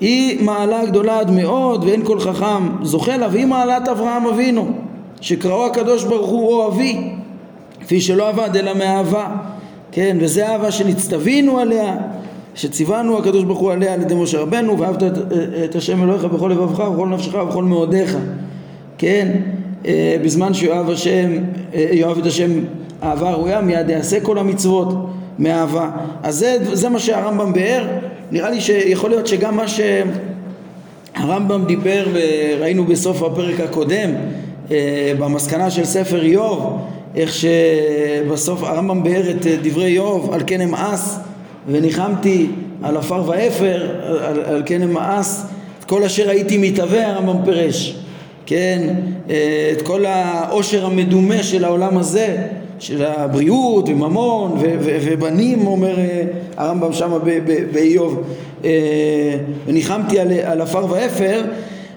היא 0.00 0.44
מעלה 0.44 0.86
גדולה 0.86 1.20
עד 1.20 1.30
מאוד 1.30 1.84
ואין 1.84 2.04
כל 2.04 2.20
חכם 2.20 2.68
זוכה 2.82 3.16
לה 3.16 3.28
והיא 3.32 3.46
מעלת 3.46 3.88
אברהם 3.88 4.26
אבינו 4.26 4.68
שקראו 5.20 5.66
הקדוש 5.66 6.04
ברוך 6.04 6.30
הוא 6.30 6.54
או 6.54 6.68
אבי 6.68 7.10
כפי 7.80 8.00
שלא 8.00 8.28
עבד 8.28 8.56
אלא 8.56 8.74
מאהבה. 8.74 9.26
כן 9.92 10.16
וזה 10.20 10.48
אהבה 10.48 10.70
שנצטווינו 10.70 11.58
עליה 11.58 11.96
שציוונו 12.54 13.18
הקדוש 13.18 13.44
ברוך 13.44 13.58
הוא 13.58 13.72
עליה 13.72 13.94
על 13.94 14.00
ידי 14.00 14.14
משה 14.14 14.40
רבנו 14.40 14.78
ואהבת 14.78 15.02
את, 15.02 15.12
את 15.64 15.76
השם 15.76 16.02
אלוהיך 16.02 16.24
בכל 16.24 16.48
לבבך 16.48 16.78
ובכל 16.88 17.08
נפשך 17.08 17.34
ובכל 17.34 17.64
מאודיך 17.64 18.16
כן 18.98 19.28
אה, 19.28 19.67
בזמן 20.24 20.54
שיואב 20.54 20.90
השם, 20.90 21.30
אה, 21.74 21.88
יאהב 21.92 22.18
את 22.18 22.26
השם 22.26 22.50
אהבה 23.02 23.30
ראויה 23.30 23.60
מיד 23.60 23.90
יעשה 23.90 24.20
כל 24.20 24.38
המצוות 24.38 24.88
מאהבה. 25.38 25.90
אז 26.22 26.38
זה, 26.38 26.56
זה 26.72 26.88
מה 26.88 26.98
שהרמב"ם 26.98 27.52
ביאר. 27.52 27.86
נראה 28.32 28.50
לי 28.50 28.60
שיכול 28.60 29.10
להיות 29.10 29.26
שגם 29.26 29.56
מה 29.56 29.64
שהרמב"ם 31.16 31.64
דיבר 31.66 32.06
וראינו 32.12 32.84
בסוף 32.84 33.22
הפרק 33.22 33.60
הקודם 33.60 34.10
אה, 34.70 35.12
במסקנה 35.18 35.70
של 35.70 35.84
ספר 35.84 36.22
איוב 36.22 36.78
איך 37.14 37.32
שבסוף 37.34 38.62
הרמב"ם 38.62 39.02
ביאר 39.02 39.30
את 39.30 39.46
דברי 39.62 39.86
איוב 39.86 40.32
על 40.32 40.40
כן 40.46 40.60
אמאס 40.60 41.18
וניחמתי 41.68 42.46
על 42.82 42.96
עפר 42.96 43.22
ואפר 43.26 43.90
על, 44.02 44.40
על 44.44 44.62
כן 44.66 44.82
אמאס 44.82 45.46
כל 45.86 46.02
אשר 46.04 46.30
הייתי 46.30 46.58
מתהווה 46.58 47.06
הרמב"ם 47.06 47.44
פירש 47.44 47.98
כן, 48.48 48.88
אה, 49.30 49.70
את 49.72 49.82
כל 49.82 50.06
העושר 50.06 50.86
המדומה 50.86 51.42
של 51.42 51.64
העולם 51.64 51.98
הזה, 51.98 52.36
של 52.78 53.04
הבריאות 53.04 53.88
וממון 53.88 54.50
ו- 54.52 54.76
ו- 54.80 54.98
ובנים, 55.02 55.66
אומר 55.66 55.98
אה, 55.98 56.22
הרמב"ם 56.56 56.92
שם 56.92 57.10
באיוב, 57.72 58.22
אה, 58.64 58.70
וניחמתי 59.66 60.18
על, 60.18 60.32
על 60.32 60.60
עפר 60.60 60.86
ואפר, 60.90 61.44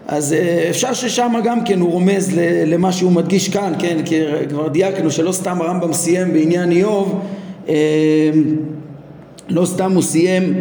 אז 0.08 0.36
אפשר 0.70 0.94
ששם 0.94 1.34
גם 1.44 1.64
כן 1.64 1.80
הוא 1.80 1.92
רומז 1.92 2.32
למה 2.66 2.92
שהוא 2.92 3.12
מדגיש 3.12 3.50
כאן, 3.50 3.74
כן, 3.80 3.98
כי 4.06 4.20
כבר 4.50 4.68
דייקנו 4.68 5.12
שלא 5.12 5.32
סתם 5.32 5.62
הרמב"ם 5.62 5.94
סיים 5.94 6.34
בעניין 6.34 6.72
איוב 6.72 7.22
לא 9.50 9.66
סתם 9.66 9.92
הוא 9.92 10.02
סיים 10.04 10.54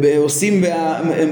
בעושים 0.00 0.64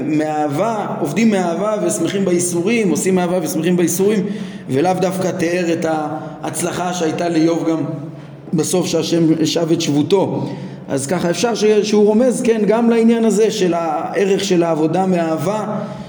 מאהבה, 0.05 0.87
עובדים 0.99 1.31
מאהבה 1.31 1.75
ושמחים 1.85 2.25
בייסורים, 2.25 2.89
עושים 2.89 3.15
מאהבה 3.15 3.39
ושמחים 3.41 3.77
בייסורים 3.77 4.25
ולאו 4.69 4.93
דווקא 5.01 5.31
תיאר 5.31 5.73
את 5.73 5.85
ההצלחה 5.89 6.93
שהייתה 6.93 7.29
לאיוב 7.29 7.69
גם 7.69 7.83
בסוף 8.53 8.87
שהשם 8.87 9.45
שב 9.45 9.71
את 9.71 9.81
שבותו. 9.81 10.49
אז 10.89 11.07
ככה 11.07 11.29
אפשר 11.29 11.51
שהוא 11.83 12.05
רומז 12.05 12.41
כן 12.41 12.61
גם 12.67 12.89
לעניין 12.89 13.25
הזה 13.25 13.51
של 13.51 13.73
הערך 13.73 14.43
של 14.43 14.63
העבודה 14.63 15.05
מאהבה 15.05 15.65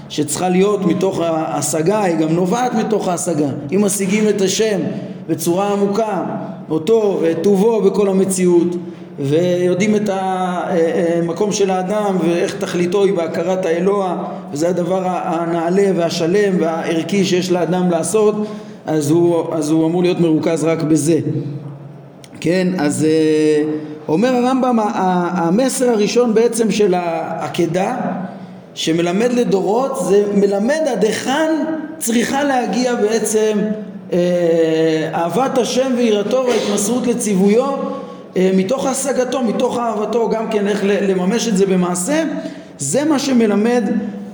שצריכה 0.09 0.49
להיות 0.49 0.85
מתוך 0.85 1.19
ההשגה, 1.19 2.03
היא 2.03 2.15
גם 2.15 2.29
נובעת 2.29 2.73
מתוך 2.73 3.07
ההשגה. 3.07 3.49
אם 3.71 3.85
משיגים 3.85 4.29
את 4.29 4.41
השם 4.41 4.79
בצורה 5.27 5.71
עמוקה 5.71 6.23
אותו 6.69 7.19
ואת 7.21 7.37
טובו 7.43 7.81
בכל 7.81 8.09
המציאות 8.09 8.75
ויודעים 9.19 9.95
את 9.95 10.09
המקום 10.13 11.51
של 11.51 11.71
האדם 11.71 12.17
ואיך 12.23 12.55
תכליתו 12.55 13.03
היא 13.03 13.13
בהכרת 13.13 13.65
האלוה 13.65 14.23
וזה 14.51 14.69
הדבר 14.69 15.01
הנעלה 15.05 15.91
והשלם 15.95 16.53
והערכי 16.59 17.25
שיש 17.25 17.51
לאדם 17.51 17.91
לעשות 17.91 18.35
אז 18.85 19.11
הוא, 19.11 19.53
אז 19.53 19.69
הוא 19.71 19.87
אמור 19.87 20.01
להיות 20.01 20.19
מרוכז 20.19 20.63
רק 20.63 20.81
בזה. 20.81 21.19
כן 22.41 22.67
אז 22.77 23.05
אה, 23.05 23.63
אומר 24.07 24.35
הרמב"ם 24.35 24.79
המסר 24.93 25.89
הראשון 25.89 26.33
בעצם 26.33 26.71
של 26.71 26.93
העקדה 26.93 27.95
שמלמד 28.73 29.33
לדורות 29.33 29.91
זה 30.05 30.23
מלמד 30.35 30.81
עד 30.91 31.03
היכן 31.03 31.51
צריכה 31.97 32.43
להגיע 32.43 32.95
בעצם 32.95 33.59
אה, 34.13 35.09
אהבת 35.13 35.57
השם 35.57 35.93
ויראתו 35.97 36.45
וההתמסרות 36.47 37.07
לציוויו 37.07 37.63
אה, 37.63 38.04
מתוך 38.37 38.85
השגתו, 38.85 39.43
מתוך 39.43 39.77
אהבתו, 39.77 40.29
גם 40.29 40.49
כן 40.51 40.67
איך 40.67 40.81
לממש 40.83 41.47
את 41.47 41.57
זה 41.57 41.65
במעשה, 41.65 42.23
זה 42.77 43.03
מה 43.03 43.19
שמלמד 43.19 43.83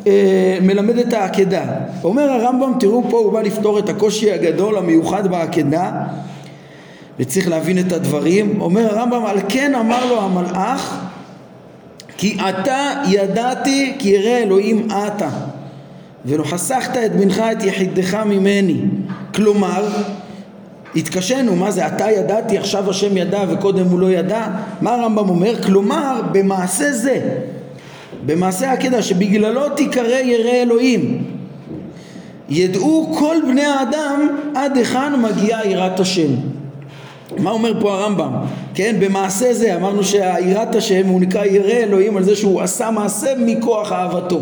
אה, 0.08 0.58
מלמד 0.62 0.98
את 0.98 1.14
העקדה. 1.14 1.64
אומר 2.04 2.32
הרמב"ם, 2.32 2.74
תראו 2.80 3.04
פה 3.10 3.18
הוא 3.18 3.34
בא 3.34 3.42
לפתור 3.42 3.80
את 3.80 3.90
הקושי 3.90 4.32
הגדול 4.32 4.78
המיוחד 4.78 5.28
בעקדה 5.28 5.92
וצריך 7.20 7.50
להבין 7.50 7.80
את 7.80 7.92
הדברים. 7.92 8.62
אומר 8.62 8.98
הרמב"ם, 8.98 9.26
על 9.26 9.38
כן 9.50 9.76
אמר 9.76 10.06
לו 10.06 10.22
המלאך 10.22 11.02
כי 12.18 12.38
אתה 12.50 12.92
ידעתי 13.08 13.94
כי 14.00 14.10
ירא 14.10 14.38
אלוהים 14.38 14.88
אתה 14.92 15.30
ולא 16.26 16.44
חסכת 16.44 16.98
את 17.06 17.16
בנך 17.16 17.40
את 17.40 17.64
יחידך 17.64 18.16
ממני 18.16 18.78
כלומר 19.36 19.88
התקשינו 20.96 21.56
מה 21.56 21.72
זה 21.72 21.88
אתה 21.88 22.12
ידעתי 22.12 22.58
עכשיו 22.58 22.90
השם 22.90 23.18
ידע 23.18 23.44
וקודם 23.50 23.86
הוא 23.86 24.00
לא 24.00 24.12
ידע? 24.12 24.48
מה 24.82 24.94
הרמב"ם 24.94 25.30
אומר? 25.30 25.64
כלומר 25.64 26.22
במעשה 26.32 26.92
זה 26.92 27.22
במעשה 28.26 28.70
העקדה 28.70 29.02
שבגללו 29.02 29.70
תיקרא 29.70 30.20
ירא 30.20 30.52
אלוהים. 30.52 31.24
ידעו 32.50 33.16
כל 33.20 33.36
בני 33.48 33.66
האדם 33.66 34.28
עד 34.56 34.78
היכן 34.78 35.22
מגיעה 35.22 35.68
יראת 35.68 36.00
השם. 36.00 36.32
מה 37.38 37.52
אומר 37.52 37.82
פה 37.82 37.94
הרמב"ם? 37.94 38.32
כן, 38.74 38.96
במעשה 39.00 39.54
זה 39.54 39.76
אמרנו 39.76 40.04
שהיראת 40.04 40.76
השם 40.76 41.08
הוא 41.08 41.22
נקרא 41.22 41.46
ירא 41.46 41.72
אלוהים 41.72 42.18
על 42.18 42.24
זה 42.24 42.36
שהוא 42.36 42.62
עשה 42.62 42.92
מעשה 42.92 43.34
מכוח 43.38 43.92
אהבתו 43.92 44.42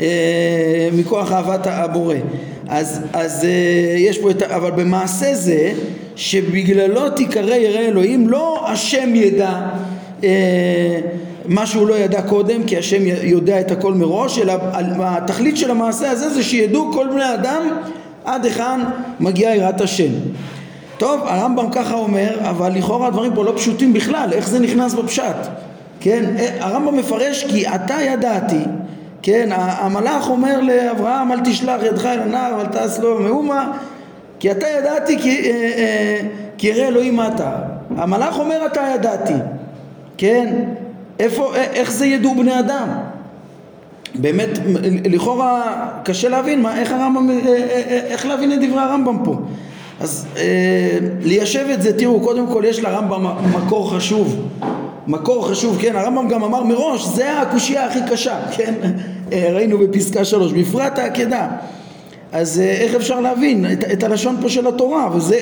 אה, 0.00 0.88
מכוח 0.92 1.32
אהבת 1.32 1.66
הבורא 1.66 2.14
אז, 2.70 3.00
אז 3.12 3.44
אה, 3.44 3.94
יש 3.98 4.18
פה 4.18 4.30
את 4.30 4.42
אבל 4.42 4.70
במעשה 4.70 5.34
זה 5.34 5.72
שבגללו 6.16 7.10
תיקרא 7.10 7.54
ירא 7.54 7.80
אלוהים 7.80 8.28
לא 8.28 8.70
השם 8.70 9.14
ידע 9.14 9.60
אה, 10.24 11.00
מה 11.44 11.66
שהוא 11.66 11.88
לא 11.88 11.98
ידע 11.98 12.22
קודם 12.22 12.64
כי 12.64 12.78
השם 12.78 13.02
יודע 13.22 13.60
את 13.60 13.70
הכל 13.70 13.94
מראש 13.94 14.38
אלא 14.38 14.52
התכלית 15.00 15.56
של 15.56 15.70
המעשה 15.70 16.10
הזה 16.10 16.30
זה 16.30 16.42
שידעו 16.42 16.92
כל 16.92 17.08
בני 17.12 17.34
אדם 17.34 17.62
עד 18.24 18.44
היכן 18.44 18.80
מגיעה 19.20 19.56
יראת 19.56 19.80
השם. 19.80 20.12
טוב 20.98 21.20
הרמב"ם 21.24 21.70
ככה 21.72 21.94
אומר 21.94 22.36
אבל 22.40 22.72
לכאורה 22.72 23.06
הדברים 23.06 23.34
פה 23.34 23.44
לא 23.44 23.52
פשוטים 23.56 23.92
בכלל 23.92 24.28
איך 24.32 24.48
זה 24.48 24.58
נכנס 24.58 24.94
בפשט? 24.94 25.36
כן 26.00 26.24
הרמב"ם 26.60 26.96
מפרש 26.96 27.44
כי 27.44 27.68
אתה 27.68 27.96
ידעתי 28.02 28.60
כן 29.22 29.48
המלאך 29.52 30.30
אומר 30.30 30.60
לאברהם 30.60 31.32
אל 31.32 31.40
תשלח 31.40 31.82
ידך 31.82 32.06
אל 32.06 32.20
הנער 32.20 32.54
ואל 32.58 32.66
תעש 32.66 32.98
לו 32.98 33.20
מאומה 33.20 33.72
כי 34.40 34.50
אתה 34.50 34.66
ידעתי 34.68 35.18
כי, 35.18 35.50
אה, 35.50 35.50
אה, 35.50 36.20
כי 36.58 36.66
ירא 36.66 36.88
אלוהים 36.88 37.20
אתה 37.20 37.52
המלאך 37.96 38.38
אומר 38.38 38.66
אתה 38.66 38.80
ידעתי 38.94 39.34
כן 40.18 40.64
איפה, 41.20 41.54
איך 41.54 41.92
זה 41.92 42.06
ידעו 42.06 42.34
בני 42.34 42.58
אדם? 42.58 42.88
באמת, 44.14 44.48
לכאורה 45.10 45.86
קשה 46.04 46.28
להבין 46.28 46.62
מה, 46.62 46.80
איך 46.80 46.92
הרמב"ם, 46.92 47.30
אה, 47.30 47.34
אה, 47.34 47.82
אה, 47.90 48.00
איך 48.04 48.26
להבין 48.26 48.52
את 48.52 48.58
דברי 48.68 48.80
הרמב"ם 48.80 49.18
פה. 49.24 49.36
אז 50.00 50.26
אה, 50.36 50.98
ליישב 51.22 51.66
את 51.74 51.82
זה, 51.82 51.98
תראו, 51.98 52.20
קודם 52.20 52.46
כל 52.46 52.62
יש 52.66 52.80
לרמב"ם 52.80 53.26
מקור 53.52 53.94
חשוב. 53.94 54.48
מקור 55.10 55.48
חשוב, 55.48 55.78
כן, 55.80 55.96
הרמב"ם 55.96 56.28
גם 56.28 56.44
אמר 56.44 56.62
מראש, 56.62 57.04
זה 57.04 57.40
הקושייה 57.40 57.86
הכי 57.86 57.98
קשה, 58.10 58.40
כן? 58.56 58.74
ראינו 59.32 59.78
בפסקה 59.78 60.24
שלוש, 60.24 60.52
בפרט 60.52 60.98
העקדה. 60.98 61.48
אז 62.32 62.60
איך 62.60 62.94
אפשר 62.94 63.20
להבין 63.20 63.72
את, 63.72 63.84
את 63.92 64.02
הלשון 64.02 64.36
פה 64.42 64.48
של 64.48 64.66
התורה, 64.66 65.16
וזה 65.16 65.38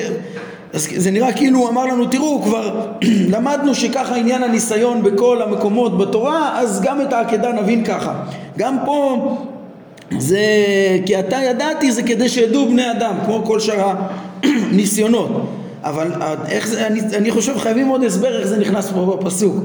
אז 0.73 0.89
זה 0.97 1.11
נראה 1.11 1.33
כאילו 1.33 1.59
הוא 1.59 1.69
אמר 1.69 1.85
לנו 1.85 2.07
תראו 2.07 2.43
כבר 2.43 2.87
למדנו 3.35 3.75
שככה 3.75 4.17
עניין 4.17 4.43
הניסיון 4.43 5.03
בכל 5.03 5.43
המקומות 5.43 5.99
בתורה 5.99 6.61
אז 6.61 6.81
גם 6.83 7.01
את 7.01 7.13
העקדה 7.13 7.53
נבין 7.53 7.85
ככה 7.85 8.15
גם 8.59 8.77
פה 8.85 9.37
זה 10.19 10.41
כי 11.07 11.21
אתה 11.21 11.37
ידעתי 11.37 11.93
זה 11.93 12.03
כדי 12.03 12.29
שידעו 12.29 12.69
בני 12.69 12.91
אדם 12.91 13.15
כמו 13.25 13.45
כל 13.45 13.61
שאר 13.61 13.95
הניסיונות 14.43 15.58
אבל 15.85 16.13
איך 16.49 16.69
זה, 16.69 16.87
אני, 16.87 17.01
אני 17.01 17.31
חושב 17.31 17.59
חייבים 17.59 17.89
עוד 17.89 18.05
הסבר 18.05 18.39
איך 18.39 18.47
זה 18.47 18.59
נכנס 18.59 18.91
פה 18.91 19.19
בפסוק. 19.21 19.57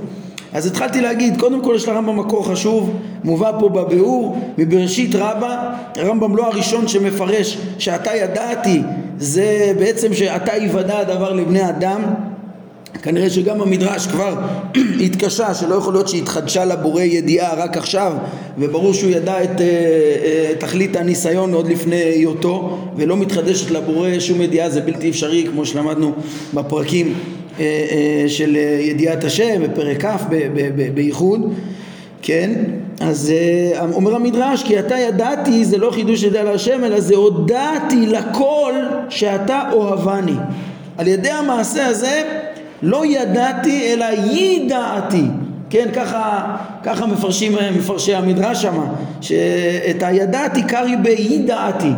אז 0.53 0.67
התחלתי 0.67 1.01
להגיד, 1.01 1.39
קודם 1.39 1.61
כל 1.61 1.73
יש 1.75 1.87
לרמב"ם 1.87 2.19
מקור 2.19 2.47
חשוב, 2.47 2.93
מובא 3.23 3.51
פה 3.59 3.69
בביאור, 3.69 4.37
מבראשית 4.57 5.15
רבה, 5.15 5.73
הרמב"ם 5.95 6.35
לא 6.35 6.47
הראשון 6.47 6.87
שמפרש 6.87 7.57
שאתה 7.77 8.15
ידעתי, 8.15 8.81
זה 9.17 9.73
בעצם 9.79 10.13
שאתה 10.13 10.57
יוודע 10.57 10.99
הדבר 10.99 11.33
לבני 11.33 11.69
אדם, 11.69 12.01
כנראה 13.01 13.29
שגם 13.29 13.61
המדרש 13.61 14.07
כבר 14.07 14.35
התקשה 15.05 15.53
שלא 15.53 15.75
יכול 15.75 15.93
להיות 15.93 16.07
שהתחדשה 16.07 16.65
לבורא 16.65 17.01
ידיעה 17.01 17.55
רק 17.55 17.77
עכשיו 17.77 18.13
וברור 18.57 18.93
שהוא 18.93 19.11
ידע 19.11 19.43
את 19.43 19.49
uh, 19.49 19.59
uh, 19.59 20.59
תכלית 20.59 20.95
הניסיון 20.95 21.53
עוד 21.53 21.67
לפני 21.67 21.95
היותו 21.95 22.77
ולא 22.95 23.17
מתחדשת 23.17 23.71
לבורא 23.71 24.19
שום 24.19 24.41
ידיעה 24.41 24.69
זה 24.69 24.81
בלתי 24.81 25.09
אפשרי 25.09 25.45
כמו 25.51 25.65
שלמדנו 25.65 26.11
בפרקים 26.53 27.13
אה, 27.59 27.65
אה, 27.65 28.29
של 28.29 28.55
ידיעת 28.79 29.23
השם 29.23 29.63
בפרק 29.63 30.05
כ' 30.05 30.25
בייחוד. 30.93 31.53
כן? 32.21 32.51
אז 32.99 33.31
אה, 33.31 33.85
אומר 33.93 34.15
המדרש 34.15 34.63
כי 34.63 34.79
אתה 34.79 34.97
ידעתי 34.97 35.65
זה 35.65 35.77
לא 35.77 35.91
חידוש 35.91 36.23
ידע 36.23 36.43
להשם 36.43 36.83
אלא 36.83 36.99
זה 36.99 37.15
הודעתי 37.15 38.05
לכל 38.05 38.73
שאתה 39.09 39.61
אוהבני 39.71 40.35
על 40.97 41.07
ידי 41.07 41.29
המעשה 41.29 41.87
הזה 41.87 42.23
לא 42.83 43.05
ידעתי 43.05 43.93
אלא 43.93 44.05
ידעתי. 44.31 45.23
כן 45.69 45.89
ככה, 45.95 46.55
ככה 46.83 47.05
מפרשים 47.05 47.55
מפרשי 47.77 48.15
המדרש 48.15 48.61
שמה 48.61 48.85
שאת 49.21 50.03
הידעתי 50.03 50.63
קרי 50.63 50.95
בידעתי. 50.95 51.91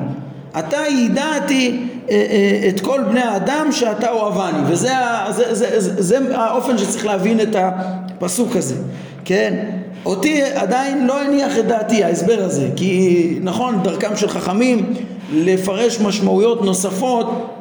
אתה 0.60 0.78
ידעתי 0.90 1.80
אה, 2.10 2.16
אה, 2.16 2.70
את 2.70 2.80
כל 2.80 3.02
בני 3.10 3.22
האדם 3.22 3.68
שאתה 3.72 4.12
אוהבני. 4.12 4.60
וזה 4.68 4.94
זה, 5.30 5.54
זה, 5.56 5.80
זה, 5.80 6.02
זה 6.02 6.36
האופן 6.36 6.78
שצריך 6.78 7.06
להבין 7.06 7.40
את 7.40 7.56
הפסוק 7.56 8.56
הזה. 8.56 8.76
כן? 9.26 9.66
אותי 10.06 10.44
עדיין 10.44 11.08
לא 11.08 11.22
הניח 11.22 11.58
את 11.58 11.68
דעתי 11.68 12.04
ההסבר 12.04 12.38
הזה. 12.40 12.70
כי 12.76 13.40
נכון 13.42 13.80
דרכם 13.84 14.16
של 14.16 14.30
חכמים 14.30 14.94
לפרש 15.34 16.00
משמעויות 16.00 16.66
נוספות 16.66 17.55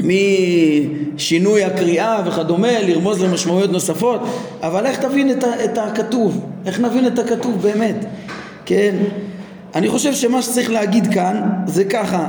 משינוי 0.00 1.64
הקריאה 1.64 2.22
וכדומה, 2.26 2.80
לרמוז 2.82 3.22
למשמעויות 3.22 3.72
נוספות, 3.72 4.20
אבל 4.62 4.86
איך 4.86 4.98
תבין 4.98 5.30
את, 5.30 5.44
את 5.64 5.78
הכתוב? 5.78 6.44
איך 6.66 6.80
נבין 6.80 7.06
את 7.06 7.18
הכתוב 7.18 7.62
באמת? 7.62 8.04
כן? 8.64 8.94
אני 9.74 9.88
חושב 9.88 10.14
שמה 10.14 10.42
שצריך 10.42 10.70
להגיד 10.70 11.14
כאן 11.14 11.42
זה 11.66 11.84
ככה 11.84 12.28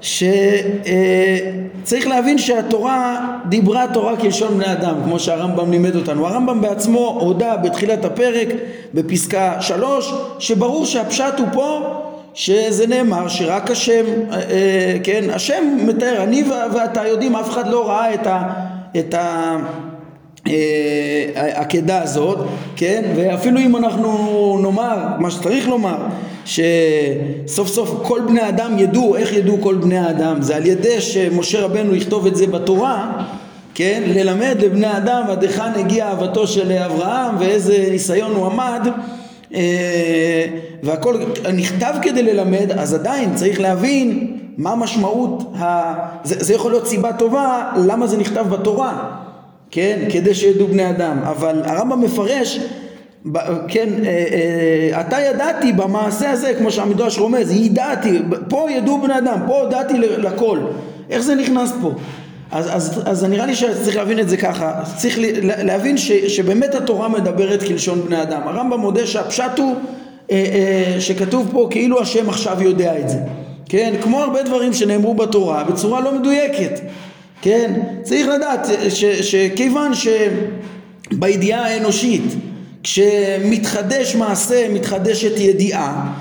שצריך 0.00 0.86
להבין 2.06 2.38
שהתורה 2.38 3.26
דיברה 3.48 3.84
תורה 3.94 4.16
כלשון 4.16 4.54
בני 4.54 4.72
אדם 4.72 4.94
כמו 5.04 5.18
שהרמב"ם 5.20 5.70
לימד 5.70 5.96
אותנו 5.96 6.26
הרמב"ם 6.26 6.60
בעצמו 6.60 7.18
הודה 7.20 7.56
בתחילת 7.56 8.04
הפרק 8.04 8.48
בפסקה 8.94 9.60
שלוש 9.60 10.14
שברור 10.38 10.86
שהפשט 10.86 11.38
הוא 11.38 11.46
פה 11.52 12.02
שזה 12.36 12.86
נאמר 12.86 13.28
שרק 13.28 13.70
השם 13.70 14.04
אה, 14.32 14.96
כן 15.02 15.30
השם 15.30 15.76
מתאר 15.86 16.22
אני 16.22 16.44
ואתה 16.74 17.06
יודעים 17.06 17.36
אף 17.36 17.50
אחד 17.50 17.68
לא 17.68 17.88
ראה 17.88 18.14
את 18.14 18.26
ה... 18.26 18.52
ה 19.14 19.56
העקדה 21.34 22.02
הזאת, 22.02 22.38
כן? 22.76 23.02
ואפילו 23.16 23.60
אם 23.60 23.76
אנחנו 23.76 24.58
נאמר 24.62 24.96
מה 25.18 25.30
שצריך 25.30 25.68
לומר 25.68 25.96
שסוף 26.44 27.68
סוף 27.68 28.00
כל 28.02 28.20
בני 28.28 28.48
אדם 28.48 28.78
ידעו, 28.78 29.16
איך 29.16 29.32
ידעו 29.32 29.58
כל 29.60 29.74
בני 29.74 29.98
האדם? 29.98 30.42
זה 30.42 30.56
על 30.56 30.66
ידי 30.66 31.00
שמשה 31.00 31.60
רבנו 31.60 31.94
יכתוב 31.94 32.26
את 32.26 32.36
זה 32.36 32.46
בתורה, 32.46 33.22
כן? 33.74 34.02
ללמד 34.06 34.56
לבני 34.60 34.96
אדם 34.96 35.22
עד 35.28 35.42
היכן 35.42 35.72
הגיעה 35.76 36.10
אהבתו 36.10 36.46
של 36.46 36.72
אברהם 36.72 37.34
ואיזה 37.38 37.86
ניסיון 37.90 38.32
הוא 38.32 38.46
עמד 38.46 38.80
אה, 38.86 39.15
והכל 40.82 41.16
נכתב 41.54 41.94
כדי 42.02 42.22
ללמד, 42.22 42.72
אז 42.78 42.94
עדיין 42.94 43.34
צריך 43.34 43.60
להבין 43.60 44.36
מה 44.58 44.76
משמעות, 44.76 45.52
ה... 45.58 45.94
זה, 46.24 46.34
זה 46.44 46.54
יכול 46.54 46.70
להיות 46.70 46.86
סיבה 46.86 47.12
טובה 47.12 47.72
למה 47.86 48.06
זה 48.06 48.16
נכתב 48.16 48.46
בתורה, 48.48 49.16
כן? 49.70 49.98
כדי 50.10 50.34
שידעו 50.34 50.66
בני 50.66 50.90
אדם, 50.90 51.18
אבל 51.24 51.62
הרמב"ם 51.64 52.00
מפרש 52.00 52.60
כן, 53.68 53.88
אה, 54.04 54.24
אה, 54.92 55.00
אתה 55.00 55.20
ידעתי 55.20 55.72
במעשה 55.72 56.30
הזה, 56.30 56.54
כמו 56.58 56.70
שהמדרש 56.70 57.18
רומז, 57.18 57.50
ידעתי, 57.50 58.18
פה 58.48 58.66
ידעו 58.70 59.00
בני 59.00 59.18
אדם, 59.18 59.38
פה 59.46 59.60
הודעתי 59.62 59.98
לכל. 59.98 60.58
איך 61.10 61.20
זה 61.22 61.34
נכנס 61.34 61.72
פה? 61.82 61.90
אז, 62.50 62.76
אז, 62.76 63.02
אז 63.04 63.24
נראה 63.24 63.46
לי 63.46 63.54
שצריך 63.54 63.96
להבין 63.96 64.18
את 64.18 64.28
זה 64.28 64.36
ככה, 64.36 64.72
צריך 64.96 65.18
להבין 65.42 65.96
ש, 65.96 66.12
שבאמת 66.12 66.74
התורה 66.74 67.08
מדברת 67.08 67.62
כלשון 67.62 68.02
בני 68.02 68.22
אדם. 68.22 68.42
הרמב"ם 68.44 68.80
מודה 68.80 69.06
שהפשט 69.06 69.58
הוא 69.58 69.76
אה, 70.30 70.36
אה, 70.36 71.00
שכתוב 71.00 71.48
פה 71.52 71.68
כאילו 71.70 72.00
השם 72.00 72.28
עכשיו 72.28 72.62
יודע 72.62 72.98
את 72.98 73.08
זה. 73.08 73.18
כן, 73.68 73.94
כמו 74.02 74.20
הרבה 74.20 74.42
דברים 74.42 74.72
שנאמרו 74.72 75.14
בתורה 75.14 75.64
בצורה 75.64 76.00
לא 76.00 76.18
מדויקת. 76.18 76.80
כן, 77.42 77.80
צריך 78.02 78.26
לדעת 78.28 78.68
שכיוון 79.20 79.92
שבידיעה 81.12 81.66
האנושית 81.66 82.34
כשמתחדש 82.82 84.16
מעשה 84.16 84.68
מתחדשת 84.72 85.38
ידיעה 85.38 86.12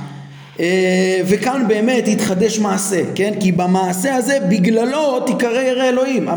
וכאן 1.25 1.63
באמת 1.67 2.03
התחדש 2.07 2.59
מעשה, 2.59 3.01
כן? 3.15 3.33
כי 3.39 3.51
במעשה 3.51 4.15
הזה 4.15 4.37
בגללו 4.49 5.19
תיקרא 5.19 5.61
ירא 5.61 5.83
אלוהים. 5.83 6.27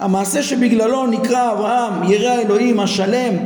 המעשה 0.00 0.42
שבגללו 0.42 1.06
נקרא 1.06 1.52
אברהם 1.52 2.12
ירא 2.12 2.40
אלוהים 2.40 2.80
השלם, 2.80 3.36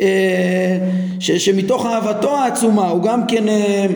אה, 0.00 0.78
ש, 1.20 1.30
שמתוך 1.30 1.86
אהבתו 1.86 2.36
העצומה 2.38 2.88
הוא 2.88 3.02
גם 3.02 3.26
כן 3.26 3.48
אה, 3.48 3.86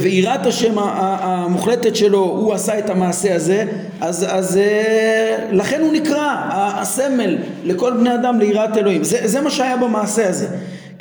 ויראת 0.00 0.46
השם 0.46 0.74
המוחלטת 0.78 1.96
שלו 1.96 2.18
הוא 2.18 2.54
עשה 2.54 2.78
את 2.78 2.90
המעשה 2.90 3.34
הזה 3.34 3.64
אז, 4.00 4.26
אז 4.28 4.60
לכן 5.52 5.80
הוא 5.80 5.92
נקרא 5.92 6.36
הסמל 6.50 7.38
לכל 7.64 7.92
בני 7.92 8.14
אדם 8.14 8.38
ליראת 8.38 8.76
אלוהים 8.76 9.04
זה, 9.04 9.18
זה 9.24 9.40
מה 9.40 9.50
שהיה 9.50 9.76
במעשה 9.76 10.28
הזה 10.28 10.46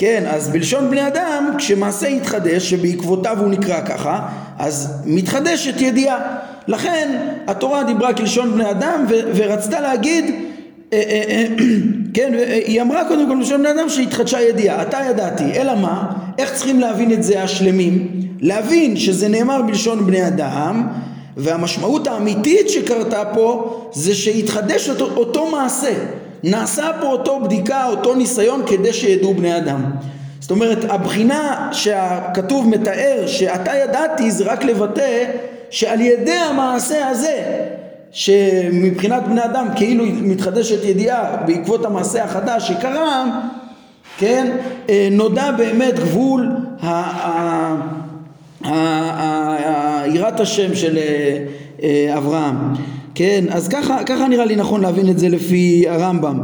כן, 0.04 0.24
אז 0.28 0.50
בלשון 0.50 0.90
בני 0.90 1.08
אדם, 1.08 1.54
כשמעשה 1.58 2.08
יתחדש, 2.08 2.70
שבעקבותיו 2.70 3.38
הוא 3.40 3.50
נקרא 3.50 3.82
ככה, 3.82 4.28
אז 4.60 4.94
מתחדשת 5.06 5.82
ידיעה. 5.82 6.20
לכן 6.68 7.18
התורה 7.48 7.84
דיברה 7.84 8.14
כלשון 8.14 8.54
בני 8.54 8.72
אדם 8.72 9.06
ו- 9.10 9.32
ורצתה 9.36 9.82
להגיד, 9.82 10.26
אה, 10.94 11.02
אה, 11.10 11.24
אה, 11.30 11.46
כן, 12.16 12.34
היא 12.66 12.82
אמרה 12.82 13.06
קודם 13.08 13.28
כל 13.28 13.36
בלשון 13.36 13.60
בני 13.60 13.72
אדם 13.72 13.90
שהתחדשה 13.90 14.42
ידיעה, 14.42 14.82
אתה 14.82 15.00
ידעתי, 15.10 15.44
אלא 15.56 15.76
מה? 15.76 16.12
איך 16.38 16.54
צריכים 16.54 16.80
להבין 16.80 17.12
את 17.12 17.24
זה 17.24 17.44
השלמים? 17.44 18.08
להבין 18.40 18.98
שזה 18.98 19.28
נאמר 19.28 19.62
בלשון 19.62 20.08
בני 20.08 20.28
אדם 20.28 20.88
והמשמעות 21.38 22.08
האמיתית 22.08 22.70
שקרתה 22.70 23.24
פה 23.34 23.80
זה 23.94 24.16
שהתחדש 24.16 24.90
אותו, 24.90 25.10
אותו 25.16 25.52
מעשה 25.52 25.94
נעשה 26.44 26.92
פה 27.02 27.08
אותו 27.08 27.40
בדיקה, 27.40 27.88
אותו 27.88 28.16
ניסיון 28.16 28.62
כדי 28.68 28.94
שידעו 28.94 29.34
בני 29.34 29.58
אדם. 29.58 29.84
זאת 30.40 30.52
אומרת, 30.52 30.86
הבחינה 30.90 31.70
שהכתוב 31.72 32.68
מתאר 32.68 33.24
שאתה 33.28 33.72
ידעתי 33.76 34.32
זה 34.32 34.44
רק 34.44 34.64
לבטא 34.64 35.24
שעל 35.70 36.02
ידי 36.02 36.32
המעשה 36.32 37.08
הזה 37.08 37.64
שמבחינת 38.12 39.24
בני 39.24 39.46
אדם 39.46 39.68
כאילו 39.76 40.06
מתחדשת 40.06 40.86
ידיעה 40.86 41.38
בעקבות 41.46 41.86
המעשה 41.86 42.24
החדש 42.24 42.68
שקרה, 42.68 43.26
כן, 44.18 44.58
אה, 44.90 45.08
נודע 45.12 45.52
באמת 45.52 46.00
גבול 46.00 46.50
יראת 50.14 50.40
השם 50.40 50.76
של 50.76 50.98
אה, 50.98 51.38
אה, 51.84 52.18
אברהם. 52.18 52.56
כן, 53.16 53.46
אז 53.50 53.68
ככה, 53.68 54.04
ככה 54.04 54.28
נראה 54.28 54.46
לי 54.46 54.56
נכון 54.56 54.82
להבין 54.82 55.10
את 55.10 55.20
זה 55.20 55.30
לפי 55.30 55.86
הרמב"ם. 55.88 56.40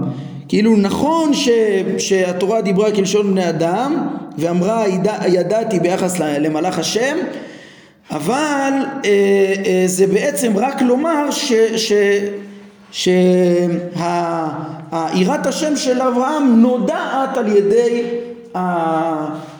כאילו 0.47 0.77
נכון 0.77 1.33
ש, 1.33 1.49
שהתורה 1.97 2.61
דיברה 2.61 2.91
כלשון 2.91 3.31
בני 3.31 3.49
אדם 3.49 4.07
ואמרה 4.37 4.87
ידע, 4.87 5.13
ידעתי 5.27 5.79
ביחס 5.79 6.19
למלאך 6.19 6.79
השם 6.79 7.17
אבל 8.11 8.71
אה, 9.05 9.53
אה, 9.65 9.83
זה 9.85 10.07
בעצם 10.07 10.57
רק 10.57 10.81
לומר 10.81 11.31
שיראת 12.91 13.05
השם 15.45 15.75
של 15.75 16.01
אברהם 16.01 16.61
נודעת 16.61 17.37
על 17.37 17.57
ידי, 17.57 18.03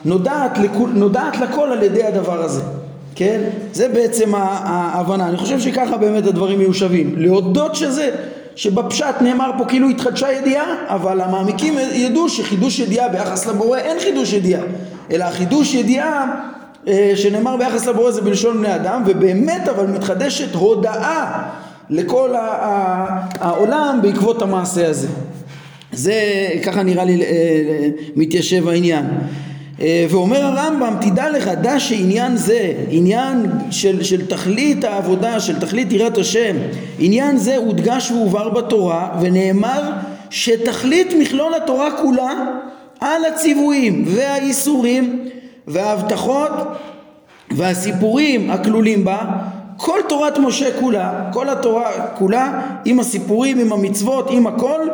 נודעת, 0.04 0.58
נודעת 0.94 1.40
לכל 1.40 1.72
על 1.72 1.82
ידי 1.82 2.04
הדבר 2.04 2.42
הזה 2.42 2.79
כן? 3.20 3.40
זה 3.72 3.88
בעצם 3.88 4.34
ההבנה. 4.34 5.28
אני 5.28 5.36
חושב 5.36 5.60
שככה 5.60 5.96
באמת 5.96 6.26
הדברים 6.26 6.58
מיושבים. 6.58 7.14
להודות 7.16 7.74
שזה, 7.74 8.10
שבפשט 8.56 9.14
נאמר 9.20 9.50
פה 9.58 9.64
כאילו 9.64 9.88
התחדשה 9.88 10.32
ידיעה, 10.32 10.64
אבל 10.86 11.20
המעמיקים 11.20 11.74
ידעו 11.92 12.28
שחידוש 12.28 12.78
ידיעה 12.78 13.08
ביחס 13.08 13.46
לבורא 13.46 13.78
אין 13.78 13.98
חידוש 14.00 14.32
ידיעה, 14.32 14.62
אלא 15.10 15.30
חידוש 15.30 15.74
ידיעה 15.74 16.40
אה, 16.88 17.12
שנאמר 17.14 17.56
ביחס 17.56 17.86
לבורא 17.86 18.10
זה 18.10 18.20
בלשון 18.20 18.58
בני 18.58 18.74
אדם, 18.74 19.02
ובאמת 19.06 19.68
אבל 19.68 19.86
מתחדשת 19.86 20.54
הודאה 20.54 21.42
לכל 21.90 22.30
העולם 23.40 23.98
בעקבות 24.02 24.42
המעשה 24.42 24.88
הזה. 24.88 25.08
זה 25.92 26.14
ככה 26.64 26.82
נראה 26.82 27.04
לי 27.04 27.22
אה, 27.22 27.88
מתיישב 28.16 28.68
העניין. 28.68 29.04
אה, 29.80 30.06
ואומר 30.10 30.44
הרמב"ם, 30.44 30.94
תדע 31.00 31.30
לך, 31.30 31.48
דע 31.48 31.80
שעניין 31.80 32.36
זה, 32.36 32.72
עניין 32.88 33.46
של, 33.70 34.02
של 34.02 34.26
תכלית 34.26 34.84
העבודה, 34.84 35.40
של 35.40 35.60
תכלית 35.60 35.92
יראת 35.92 36.18
השם, 36.18 36.56
עניין 36.98 37.36
זה 37.36 37.56
הודגש 37.56 38.10
והובהר 38.10 38.48
בתורה, 38.48 39.18
ונאמר 39.20 39.82
שתכלית 40.30 41.14
מכלול 41.18 41.54
התורה 41.54 41.90
כולה 42.02 42.32
על 43.00 43.24
הציוויים 43.24 44.04
והאיסורים 44.06 45.28
וההבטחות 45.66 46.50
והסיפורים 47.50 48.50
הכלולים 48.50 49.04
בה, 49.04 49.18
כל 49.76 50.00
תורת 50.08 50.38
משה 50.38 50.80
כולה, 50.80 51.30
כל 51.32 51.48
התורה 51.48 51.90
כולה, 52.18 52.60
עם 52.84 53.00
הסיפורים, 53.00 53.58
עם 53.58 53.72
המצוות, 53.72 54.30
עם 54.30 54.46
הכל, 54.46 54.88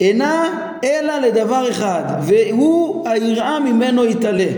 אינה 0.00 0.60
אלא 0.84 1.18
לדבר 1.18 1.70
אחד 1.70 2.02
והוא 2.22 3.08
היראה 3.08 3.60
ממנו 3.60 4.04
יתעלה. 4.04 4.48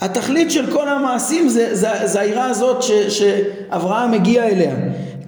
התכלית 0.00 0.50
של 0.50 0.72
כל 0.72 0.88
המעשים 0.88 1.48
זה, 1.48 1.74
זה, 1.74 1.88
זה 2.04 2.20
היראה 2.20 2.44
הזאת 2.44 2.82
ש, 2.82 2.90
שאברהם 2.92 4.10
מגיע 4.10 4.44
אליה 4.44 4.74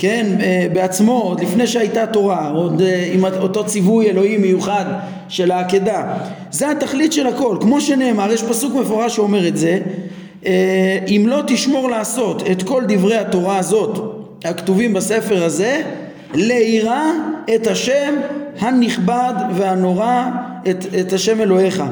כן? 0.00 0.26
אה, 0.40 0.66
בעצמו 0.72 1.12
עוד 1.12 1.40
לפני 1.40 1.66
שהייתה 1.66 2.06
תורה 2.06 2.48
עוד 2.48 2.82
אה, 2.82 3.10
עם 3.14 3.24
אותו 3.24 3.66
ציווי 3.66 4.10
אלוהי 4.10 4.36
מיוחד 4.36 4.84
של 5.28 5.50
העקדה. 5.50 6.14
זה 6.50 6.70
התכלית 6.70 7.12
של 7.12 7.26
הכל. 7.26 7.56
כמו 7.60 7.80
שנאמר 7.80 8.32
יש 8.32 8.42
פסוק 8.42 8.74
מפורש 8.74 9.16
שאומר 9.16 9.48
את 9.48 9.56
זה 9.56 9.78
אה, 10.46 10.98
אם 11.08 11.24
לא 11.28 11.40
תשמור 11.46 11.90
לעשות 11.90 12.42
את 12.50 12.62
כל 12.62 12.82
דברי 12.88 13.16
התורה 13.16 13.58
הזאת 13.58 13.98
הכתובים 14.44 14.92
בספר 14.92 15.44
הזה 15.44 15.82
ליראה 16.34 17.10
את 17.54 17.66
השם 17.66 18.14
הנכבד 18.60 19.34
והנורא 19.54 20.24
את, 20.70 20.86
את 21.00 21.12
השם 21.12 21.40
אלוהיך. 21.40 21.82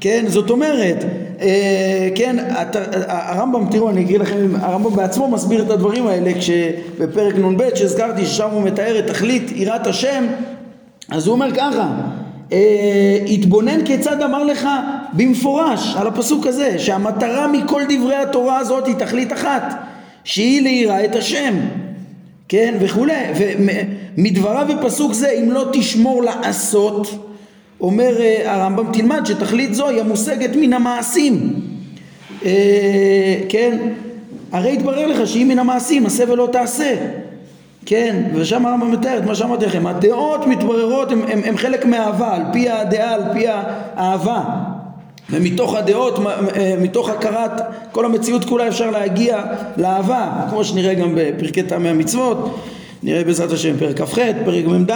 כן? 0.00 0.24
זאת 0.28 0.50
אומרת 0.50 1.04
אה, 1.40 2.08
כן 2.14 2.36
את, 2.38 2.76
הרמב"ם 3.08 3.66
תראו 3.70 3.90
אני 3.90 4.04
אקריא 4.04 4.18
לכם 4.18 4.48
הרמב"ם 4.60 4.96
בעצמו 4.96 5.28
מסביר 5.28 5.62
את 5.62 5.70
הדברים 5.70 6.06
האלה 6.06 6.32
כשבפרק 6.38 7.34
נ"ב 7.34 7.62
שהזכרתי 7.74 8.26
ששם 8.26 8.48
הוא 8.50 8.62
מתאר 8.62 8.98
את 8.98 9.06
תכלית 9.06 9.52
יראת 9.54 9.86
השם 9.86 10.26
אז 11.10 11.26
הוא 11.26 11.32
אומר 11.32 11.52
ככה 11.54 11.88
אה, 12.52 13.18
התבונן 13.26 13.84
כיצד 13.84 14.22
אמר 14.22 14.44
לך 14.44 14.68
במפורש 15.12 15.94
על 15.96 16.06
הפסוק 16.06 16.46
הזה 16.46 16.78
שהמטרה 16.78 17.48
מכל 17.48 17.82
דברי 17.88 18.16
התורה 18.16 18.58
הזאת 18.58 18.86
היא 18.86 18.94
תכלית 18.94 19.32
אחת 19.32 19.74
שהיא 20.24 20.62
ליראה 20.62 21.04
את 21.04 21.16
השם 21.16 21.54
כן 22.52 22.74
וכולי. 22.80 23.14
ומדבריו 24.16 24.66
בפסוק 24.68 25.12
זה 25.12 25.30
אם 25.30 25.50
לא 25.50 25.64
תשמור 25.72 26.22
לעשות 26.22 27.08
אומר 27.80 28.20
אה, 28.20 28.54
הרמב"ם 28.54 28.92
תלמד 28.92 29.26
שתכלית 29.26 29.74
זו 29.74 29.88
היא 29.88 30.00
המושגת 30.00 30.50
מן 30.56 30.72
המעשים. 30.72 31.54
אה, 32.44 33.36
כן. 33.48 33.78
הרי 34.52 34.72
התברר 34.72 35.06
לך 35.06 35.28
שאם 35.28 35.48
מן 35.48 35.58
המעשים 35.58 36.06
עשה 36.06 36.24
ולא 36.28 36.48
תעשה. 36.52 36.94
כן 37.86 38.22
ושם 38.34 38.66
הרמב"ם 38.66 38.90
מתאר 38.92 39.18
את 39.18 39.24
מה 39.24 39.34
שאמרתי 39.34 39.66
לכם. 39.66 39.86
הדעות 39.86 40.46
מתבררות 40.46 41.12
הן 41.12 41.56
חלק 41.56 41.84
מהאהבה 41.84 42.34
על 42.34 42.42
פי 42.52 42.70
הדעה 42.70 43.14
על 43.14 43.22
פי 43.32 43.44
האהבה 43.48 44.42
ומתוך 45.32 45.74
הדעות, 45.74 46.18
אה, 46.56 46.74
מתוך 46.80 47.08
הכרת 47.08 47.60
כל 47.92 48.04
המציאות 48.04 48.44
כולה 48.44 48.68
אפשר 48.68 48.90
להגיע 48.90 49.42
לאהבה, 49.76 50.30
כמו 50.50 50.64
שנראה 50.64 50.94
גם 50.94 51.12
בפרקי 51.16 51.62
טעמי 51.62 51.88
המצוות, 51.88 52.58
נראה 53.02 53.24
בעזרת 53.24 53.52
השם 53.52 53.76
פרק 53.78 54.00
כ"ח, 54.00 54.18
פרק 54.44 54.64
מ"ד 54.66 54.92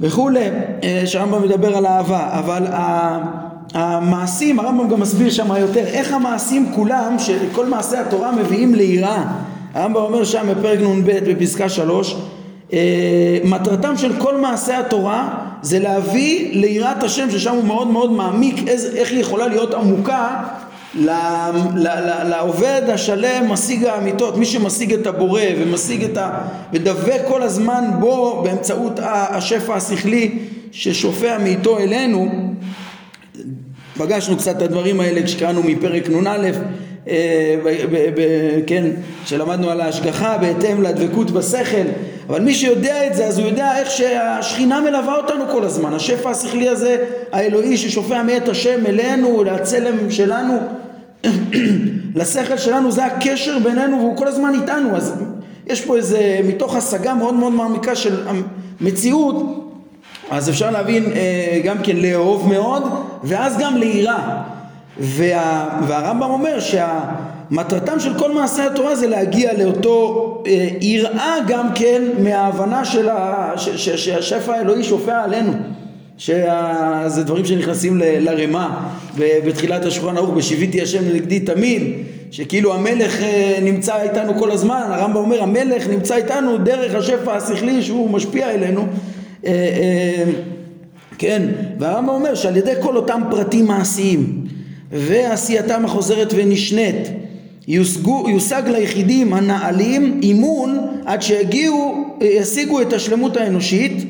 וכולי, 0.00 0.44
אה, 0.84 1.02
שהרמב"ם 1.06 1.42
מדבר 1.42 1.76
על 1.76 1.86
אהבה, 1.86 2.28
אבל 2.32 2.62
המעשים, 3.74 4.60
הרמב"ם 4.60 4.88
גם 4.88 5.00
מסביר 5.00 5.30
שם 5.30 5.50
יותר, 5.60 5.86
איך 5.86 6.12
המעשים 6.12 6.72
כולם, 6.74 7.16
שכל 7.18 7.66
מעשי 7.66 7.96
התורה 7.96 8.32
מביאים 8.32 8.74
ליראה. 8.74 9.24
הרמב"ם 9.74 10.00
אומר 10.00 10.24
שם 10.24 10.46
בפרק 10.50 10.78
נ"ב 10.80 11.10
בפסקה 11.30 11.68
שלוש, 11.68 12.16
אה, 12.72 13.38
מטרתם 13.44 13.96
של 13.96 14.12
כל 14.18 14.36
מעשי 14.40 14.72
התורה 14.72 15.45
זה 15.66 15.78
להביא 15.78 16.48
ליראת 16.52 17.02
השם 17.02 17.30
ששם 17.30 17.54
הוא 17.54 17.64
מאוד 17.64 17.86
מאוד 17.86 18.12
מעמיק 18.12 18.68
איז, 18.68 18.94
איך 18.94 19.10
היא 19.10 19.20
יכולה 19.20 19.46
להיות 19.46 19.74
עמוקה 19.74 20.42
לעובד 22.24 22.82
השלם 22.88 23.52
משיג 23.52 23.84
האמיתות, 23.84 24.36
מי 24.36 24.46
שמשיג 24.46 24.92
את 24.92 25.06
הבורא 25.06 25.42
ומשיג 25.58 26.04
את 26.04 26.16
ה... 26.16 26.38
ודבק 26.72 27.20
כל 27.28 27.42
הזמן 27.42 27.84
בו 28.00 28.42
באמצעות 28.44 28.92
השפע 29.02 29.74
השכלי 29.74 30.38
ששופע 30.72 31.38
מאיתו 31.38 31.78
אלינו. 31.78 32.28
פגשנו 33.98 34.36
קצת 34.36 34.56
את 34.56 34.62
הדברים 34.62 35.00
האלה 35.00 35.22
כשקראנו 35.22 35.62
מפרק 35.62 36.08
נ"א 36.08 36.50
כן, 38.66 38.84
שלמדנו 39.24 39.70
על 39.70 39.80
ההשגחה 39.80 40.38
בהתאם 40.38 40.82
לדבקות 40.82 41.30
בשכל, 41.30 41.86
אבל 42.28 42.40
מי 42.40 42.54
שיודע 42.54 43.06
את 43.06 43.14
זה 43.14 43.26
אז 43.26 43.38
הוא 43.38 43.46
יודע 43.48 43.78
איך 43.78 43.90
שהשכינה 43.90 44.80
מלווה 44.80 45.16
אותנו 45.16 45.44
כל 45.52 45.64
הזמן, 45.64 45.94
השפע 45.94 46.30
השכלי 46.30 46.68
הזה 46.68 47.04
האלוהי 47.32 47.76
ששופע 47.76 48.22
מאת 48.22 48.48
השם 48.48 48.86
אלינו, 48.86 49.44
לצלם 49.44 50.10
שלנו, 50.10 50.58
לשכל 52.16 52.58
שלנו, 52.58 52.92
זה 52.92 53.04
הקשר 53.04 53.58
בינינו 53.58 53.98
והוא 53.98 54.16
כל 54.16 54.28
הזמן 54.28 54.52
איתנו, 54.62 54.96
אז 54.96 55.14
יש 55.66 55.80
פה 55.80 55.96
איזה, 55.96 56.40
מתוך 56.44 56.76
השגה 56.76 57.14
מאוד 57.14 57.34
מאוד 57.34 57.52
מעמיקה 57.52 57.96
של 57.96 58.26
המציאות 58.80 59.66
אז 60.30 60.50
אפשר 60.50 60.70
להבין 60.70 61.04
אה, 61.12 61.60
גם 61.64 61.76
כן 61.82 61.96
לאהוב 61.96 62.48
מאוד 62.48 62.82
ואז 63.24 63.58
גם 63.58 63.76
ליראה 63.76 64.42
וה, 64.98 65.68
והרמב"ם 65.88 66.30
אומר 66.30 66.60
שהמטרתם 66.60 68.00
של 68.00 68.18
כל 68.18 68.32
מעשי 68.32 68.62
התורה 68.62 68.96
זה 68.96 69.06
להגיע 69.06 69.52
לאותו 69.58 70.42
אה, 70.46 70.68
יראה 70.80 71.36
גם 71.46 71.68
כן 71.74 72.02
מההבנה 72.18 72.84
של 72.84 73.08
ה, 73.08 73.52
ש, 73.56 73.68
ש, 73.68 73.88
שהשפע 73.88 74.54
האלוהי 74.54 74.84
שופע 74.84 75.22
עלינו 75.22 75.52
שזה 76.18 77.22
דברים 77.24 77.44
שנכנסים 77.44 77.98
ל, 77.98 78.02
לרמה 78.04 78.88
בתחילת 79.18 79.84
השולחן 79.84 80.16
ערוך 80.16 80.34
בשיביתי 80.34 80.82
השם 80.82 81.14
נגדי 81.14 81.40
תמיד 81.40 81.82
שכאילו 82.30 82.74
המלך 82.74 83.22
אה, 83.22 83.58
נמצא 83.62 84.02
איתנו 84.02 84.34
כל 84.38 84.50
הזמן 84.50 84.82
הרמב"ם 84.88 85.16
אומר 85.16 85.42
המלך 85.42 85.88
נמצא 85.88 86.16
איתנו 86.16 86.58
דרך 86.58 86.94
השפע 86.94 87.36
השכלי 87.36 87.82
שהוא 87.82 88.10
משפיע 88.10 88.50
אלינו 88.50 88.86
אה, 89.46 89.50
אה, 89.52 90.24
כן, 91.18 91.42
והרמב"ם 91.78 92.08
אומר 92.08 92.34
שעל 92.34 92.56
ידי 92.56 92.72
כל 92.80 92.96
אותם 92.96 93.22
פרטים 93.30 93.66
מעשיים 93.66 94.46
ועשייתם 94.90 95.84
החוזרת 95.84 96.32
ונשנית. 96.36 97.08
יושגו, 97.68 98.26
יושג 98.28 98.62
ליחידים 98.66 99.32
הנעלים 99.32 100.20
אימון 100.22 100.78
עד 101.04 101.22
שיגיעו, 101.22 102.04
ישיגו 102.20 102.80
את 102.80 102.92
השלמות 102.92 103.36
האנושית 103.36 104.04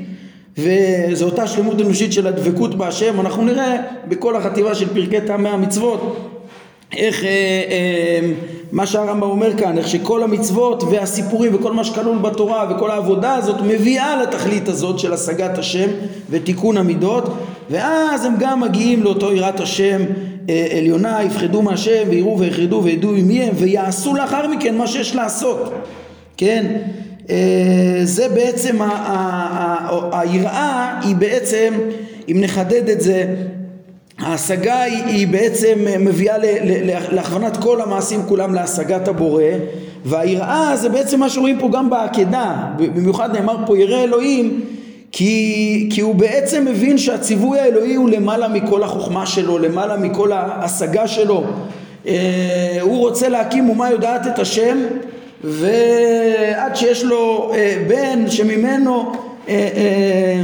וזו 0.58 1.24
אותה 1.24 1.46
שלמות 1.46 1.80
אנושית 1.80 2.12
של 2.12 2.26
הדבקות 2.26 2.74
בהשם. 2.74 3.20
אנחנו 3.20 3.44
נראה 3.44 3.76
בכל 4.08 4.36
החטיבה 4.36 4.74
של 4.74 4.94
פרקי 4.94 5.20
טעמי 5.26 5.48
המצוות 5.48 6.16
איך 6.96 7.24
אה, 7.24 7.28
אה, 7.28 8.30
מה 8.72 8.86
שהרמב"ם 8.86 9.30
אומר 9.30 9.58
כאן, 9.58 9.78
איך 9.78 9.88
שכל 9.88 10.22
המצוות 10.22 10.82
והסיפורים 10.82 11.54
וכל 11.54 11.72
מה 11.72 11.84
שכלול 11.84 12.18
בתורה 12.18 12.66
וכל 12.70 12.90
העבודה 12.90 13.34
הזאת 13.34 13.56
מביאה 13.66 14.22
לתכלית 14.22 14.68
הזאת 14.68 14.98
של 14.98 15.12
השגת 15.12 15.58
השם 15.58 15.88
ותיקון 16.30 16.76
המידות 16.76 17.24
ואז 17.70 18.24
הם 18.24 18.34
גם 18.38 18.60
מגיעים 18.60 19.02
לאותו 19.02 19.32
יראת 19.32 19.60
השם 19.60 20.02
אה, 20.48 20.66
עליונה, 20.78 21.22
יפחדו 21.22 21.62
מהשם 21.62 22.02
ויראו 22.10 22.38
ויחרדו 22.38 22.80
וידעו 22.84 23.12
מי 23.12 23.42
הם 23.42 23.54
ויעשו 23.54 24.14
לאחר 24.14 24.48
מכן 24.48 24.76
מה 24.76 24.86
שיש 24.86 25.14
לעשות, 25.14 25.72
כן? 26.36 26.66
אה, 27.30 28.00
זה 28.04 28.28
בעצם 28.28 28.76
היראה 30.12 31.00
היא 31.02 31.16
בעצם, 31.16 31.74
אם 32.28 32.36
נחדד 32.40 32.88
את 32.88 33.00
זה 33.00 33.34
ההשגה 34.18 34.82
היא, 34.82 35.28
בעצם 35.28 35.78
מביאה 36.00 36.36
להכוונת 37.12 37.56
כל 37.56 37.80
המעשים 37.80 38.20
כולם 38.28 38.54
להשגת 38.54 39.08
הבורא 39.08 39.42
והיראה 40.04 40.76
זה 40.76 40.88
בעצם 40.88 41.20
מה 41.20 41.30
שרואים 41.30 41.58
פה 41.58 41.68
גם 41.72 41.90
בעקדה 41.90 42.54
במיוחד 42.76 43.36
נאמר 43.36 43.56
פה 43.66 43.78
ירא 43.78 44.04
אלוהים 44.04 44.60
כי, 45.12 45.88
כי 45.92 46.00
הוא 46.00 46.14
בעצם 46.14 46.64
מבין 46.64 46.98
שהציווי 46.98 47.60
האלוהי 47.60 47.94
הוא 47.94 48.10
למעלה 48.10 48.48
מכל 48.48 48.82
החוכמה 48.82 49.26
שלו 49.26 49.58
למעלה 49.58 49.96
מכל 49.96 50.32
ההשגה 50.32 51.08
שלו. 51.08 51.44
אה, 52.06 52.78
הוא 52.80 52.98
רוצה 52.98 53.28
להקים 53.28 53.68
אומה 53.68 53.90
יודעת 53.90 54.26
את 54.26 54.38
השם 54.38 54.78
ועד 55.44 56.76
שיש 56.76 57.04
לו 57.04 57.52
אה, 57.54 57.76
בן 57.88 58.30
שממנו 58.30 59.12
אה, 59.48 60.42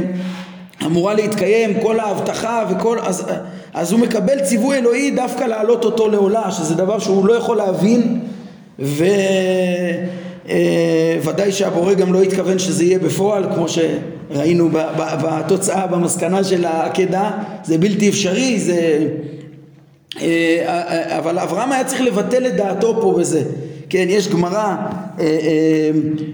אמורה 0.85 1.13
להתקיים 1.13 1.79
כל 1.81 1.99
ההבטחה 1.99 2.65
וכל 2.69 2.99
אז, 2.99 3.25
אז 3.73 3.91
הוא 3.91 3.99
מקבל 3.99 4.39
ציווי 4.39 4.77
אלוהי 4.77 5.11
דווקא 5.11 5.43
להעלות 5.43 5.85
אותו 5.85 6.07
לעולה 6.09 6.51
שזה 6.51 6.75
דבר 6.75 6.99
שהוא 6.99 7.27
לא 7.27 7.33
יכול 7.33 7.57
להבין 7.57 8.19
וודאי 11.23 11.51
שהבורא 11.51 11.93
גם 11.93 12.13
לא 12.13 12.21
התכוון 12.21 12.59
שזה 12.59 12.83
יהיה 12.83 12.99
בפועל 12.99 13.43
כמו 13.55 13.65
שראינו 14.33 14.69
בתוצאה 15.23 15.87
במסקנה 15.87 16.43
של 16.43 16.65
העקדה 16.65 17.31
זה 17.63 17.77
בלתי 17.77 18.09
אפשרי 18.09 18.59
זה 18.59 19.07
אה, 20.21 21.17
אבל 21.17 21.39
אברהם 21.39 21.71
היה 21.71 21.83
צריך 21.83 22.01
לבטל 22.01 22.47
את 22.47 22.55
דעתו 22.55 23.01
פה 23.01 23.15
בזה. 23.19 23.43
כן 23.89 24.05
יש 24.09 24.27
גמרא 24.27 24.75
אה, 25.19 25.89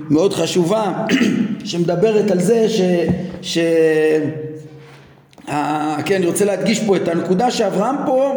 מאוד 0.10 0.34
חשובה 0.34 1.06
שמדברת 1.66 2.32
על 2.32 2.40
זה 2.40 2.70
ש, 2.70 2.82
ש 3.42 3.58
כן, 6.06 6.16
אני 6.16 6.26
רוצה 6.26 6.46
להדגיש 6.46 6.80
פה 6.80 6.96
את 6.96 7.08
הנקודה 7.08 7.52
שאברהם 7.52 7.96
פה, 8.06 8.34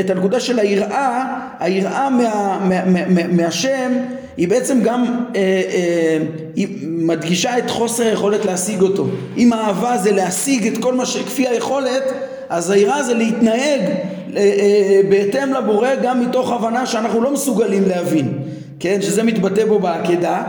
את 0.00 0.10
הנקודה 0.10 0.40
של 0.40 0.58
היראה, 0.58 1.24
היראה 1.58 2.10
מה, 2.10 2.58
מה, 2.64 3.04
מה, 3.08 3.26
מהשם 3.26 3.92
היא 4.36 4.48
בעצם 4.48 4.80
גם 4.82 5.04
אה, 5.36 5.40
אה, 5.40 6.18
היא 6.56 6.68
מדגישה 6.82 7.58
את 7.58 7.70
חוסר 7.70 8.04
היכולת 8.04 8.44
להשיג 8.44 8.82
אותו. 8.82 9.06
אם 9.36 9.52
האהבה 9.52 9.98
זה 9.98 10.12
להשיג 10.12 10.66
את 10.66 10.78
כל 10.82 10.94
מה 10.94 11.06
שכפי 11.06 11.48
היכולת, 11.48 12.02
אז 12.48 12.70
היראה 12.70 13.02
זה 13.02 13.14
להתנהג 13.14 13.80
אה, 14.36 14.36
אה, 14.36 15.00
בהתאם 15.08 15.54
לבורא 15.54 15.94
גם 16.02 16.20
מתוך 16.20 16.52
הבנה 16.52 16.86
שאנחנו 16.86 17.22
לא 17.22 17.32
מסוגלים 17.32 17.88
להבין, 17.88 18.32
כן, 18.80 19.02
שזה 19.02 19.22
מתבטא 19.22 19.64
בו 19.64 19.78
בעקדה. 19.78 20.42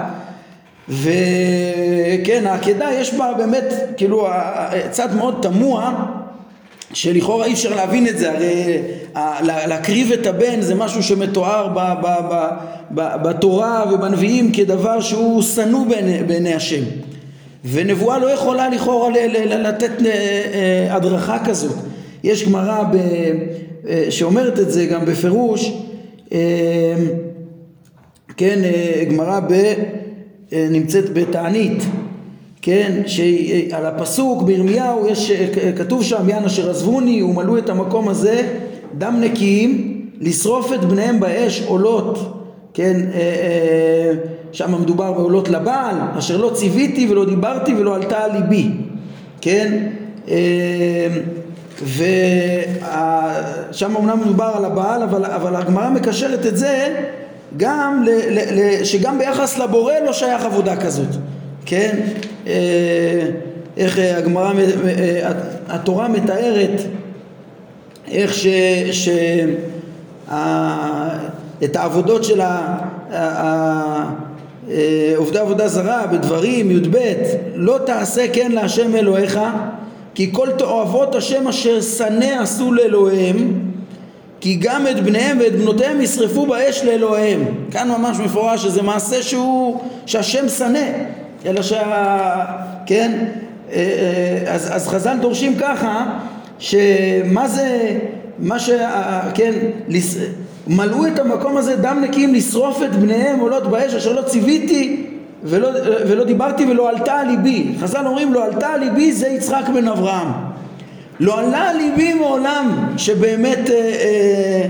וכן, 0.89 2.43
העקדה 2.45 2.89
יש 2.93 3.13
בה 3.13 3.33
באמת, 3.37 3.73
כאילו, 3.97 4.27
צד 4.91 5.15
מאוד 5.15 5.39
תמוה 5.41 6.05
שלכאורה 6.93 7.45
אי 7.45 7.53
אפשר 7.53 7.75
להבין 7.75 8.07
את 8.07 8.17
זה, 8.17 8.31
הרי 8.31 8.77
להקריב 9.43 10.11
את 10.11 10.25
הבן 10.25 10.61
זה 10.61 10.75
משהו 10.75 11.03
שמתואר 11.03 11.67
ב, 11.67 11.79
ב, 12.01 12.07
ב, 12.31 12.47
ב, 12.91 13.23
בתורה 13.23 13.83
ובנביאים 13.93 14.51
כדבר 14.51 15.01
שהוא 15.01 15.41
שנוא 15.41 15.85
בעיני, 15.85 16.23
בעיני 16.23 16.53
השם. 16.53 16.83
ונבואה 17.65 18.19
לא 18.19 18.27
יכולה 18.31 18.69
לכאורה 18.69 19.09
לתת 19.45 19.91
אה, 20.05 20.11
אה, 20.11 20.95
הדרכה 20.95 21.45
כזאת. 21.45 21.75
יש 22.23 22.47
גמרא 22.47 22.83
אה, 23.87 24.05
שאומרת 24.09 24.59
את 24.59 24.71
זה 24.71 24.85
גם 24.85 25.05
בפירוש 25.05 25.73
כן 28.37 28.59
גמרא 29.09 29.39
נמצאת 30.51 31.13
בתענית 31.13 31.83
כן, 32.65 33.01
שעל 33.05 33.85
הפסוק 33.85 34.43
בירמיהו 34.43 35.07
יש, 35.07 35.31
כתוב 35.77 36.03
שם 36.03 36.29
יען 36.29 36.43
אשר 36.43 36.69
עזבוני 36.69 37.23
ומלאו 37.23 37.57
את 37.57 37.69
המקום 37.69 38.09
הזה 38.09 38.41
דם 38.97 39.17
נקיים 39.21 40.01
לשרוף 40.19 40.73
את 40.73 40.85
בניהם 40.85 41.19
באש 41.19 41.63
עולות. 41.67 42.39
כן, 42.73 43.01
אה, 43.13 43.19
אה, 43.19 44.11
שם 44.51 44.81
מדובר 44.81 45.11
בעולות 45.11 45.49
לבעל 45.49 45.95
אשר 46.17 46.37
לא 46.37 46.51
ציוויתי 46.53 47.07
ולא 47.11 47.25
דיברתי 47.25 47.75
ולא 47.75 47.95
עלתה 47.95 48.23
על 48.23 48.31
ליבי. 48.31 48.69
כן 49.41 49.87
אה, 50.29 51.07
ושם 51.83 53.97
אמנם 53.97 54.19
מדובר 54.19 54.51
על 54.55 54.65
הבעל 54.65 55.03
אבל, 55.03 55.25
אבל 55.25 55.55
הגמרא 55.55 55.89
מקשרת 55.89 56.45
את 56.45 56.57
זה 56.57 56.95
גם 57.57 58.03
ל, 58.05 58.09
ל, 58.09 58.59
ל, 58.59 58.83
שגם 58.83 59.17
ביחס 59.17 59.57
לבורא 59.57 59.93
לא 60.05 60.13
שייך 60.13 60.45
עבודה 60.45 60.75
כזאת 60.75 61.09
כן 61.65 61.99
אה, 62.47 63.29
איך 63.77 63.99
אה, 63.99 64.17
הגמרא, 64.17 64.53
אה, 64.53 65.31
התורה 65.67 66.07
מתארת 66.07 66.81
איך 68.11 68.33
ש... 68.33 68.47
ש 68.91 69.09
את 71.63 71.75
העבודות 71.75 72.23
של 72.23 72.41
עובדי 75.15 75.39
עבודה 75.39 75.67
זרה 75.67 76.07
בדברים 76.07 76.71
י"ב 76.71 76.97
לא 77.55 77.79
תעשה 77.85 78.27
כן 78.33 78.51
להשם 78.51 78.95
אלוהיך 78.95 79.39
כי 80.15 80.29
כל 80.31 80.47
תועבות 80.57 81.15
השם 81.15 81.47
אשר 81.47 81.81
שנא 81.81 82.41
עשו 82.41 82.73
לאלוהיהם 82.73 83.59
כי 84.43 84.55
גם 84.61 84.87
את 84.87 85.03
בניהם 85.03 85.37
ואת 85.39 85.55
בנותיהם 85.55 86.01
ישרפו 86.01 86.45
באש 86.45 86.83
לאלוהיהם. 86.83 87.45
כאן 87.71 87.89
ממש 87.89 88.17
מפורש 88.19 88.63
שזה 88.63 88.81
מעשה 88.81 89.23
שהוא 89.23 89.81
שהשם 90.05 90.49
שנא 90.49 90.89
אלא 91.45 91.61
שה... 91.61 92.45
כן? 92.85 93.25
אה, 93.71 93.75
אה, 93.75 94.53
אז, 94.53 94.75
אז 94.75 94.87
חז"ל 94.87 95.17
דורשים 95.21 95.55
ככה 95.55 96.19
שמה 96.59 97.47
זה, 97.47 97.99
מה 98.39 98.59
ש... 98.59 98.69
כן, 99.33 99.51
לס... 99.87 100.17
מלאו 100.67 101.07
את 101.07 101.19
המקום 101.19 101.57
הזה 101.57 101.75
דם 101.75 101.99
נקיים 102.01 102.33
לשרוף 102.33 102.83
את 102.83 102.95
בניהם 102.95 103.39
עולות 103.39 103.67
באש 103.67 103.93
אשר 103.93 104.13
לא 104.13 104.21
ציוויתי 104.21 105.05
ולא, 105.43 105.69
ולא 106.07 106.23
דיברתי 106.23 106.65
ולא 106.65 106.89
עלתה 106.89 107.13
על 107.13 107.27
ליבי 107.27 107.75
חז"ל 107.81 108.07
אומרים 108.07 108.33
לא 108.33 108.45
עלתה 108.45 108.67
על 108.67 108.79
ליבי 108.79 109.11
זה 109.11 109.27
יצחק 109.27 109.69
בן 109.73 109.87
אברהם 109.87 110.27
לא 111.19 111.39
עלה 111.39 111.69
על 111.69 111.77
ליבי 111.77 112.13
מעולם 112.13 112.87
שבאמת 112.97 113.69
אה, 113.69 113.75
אה, 113.75 114.65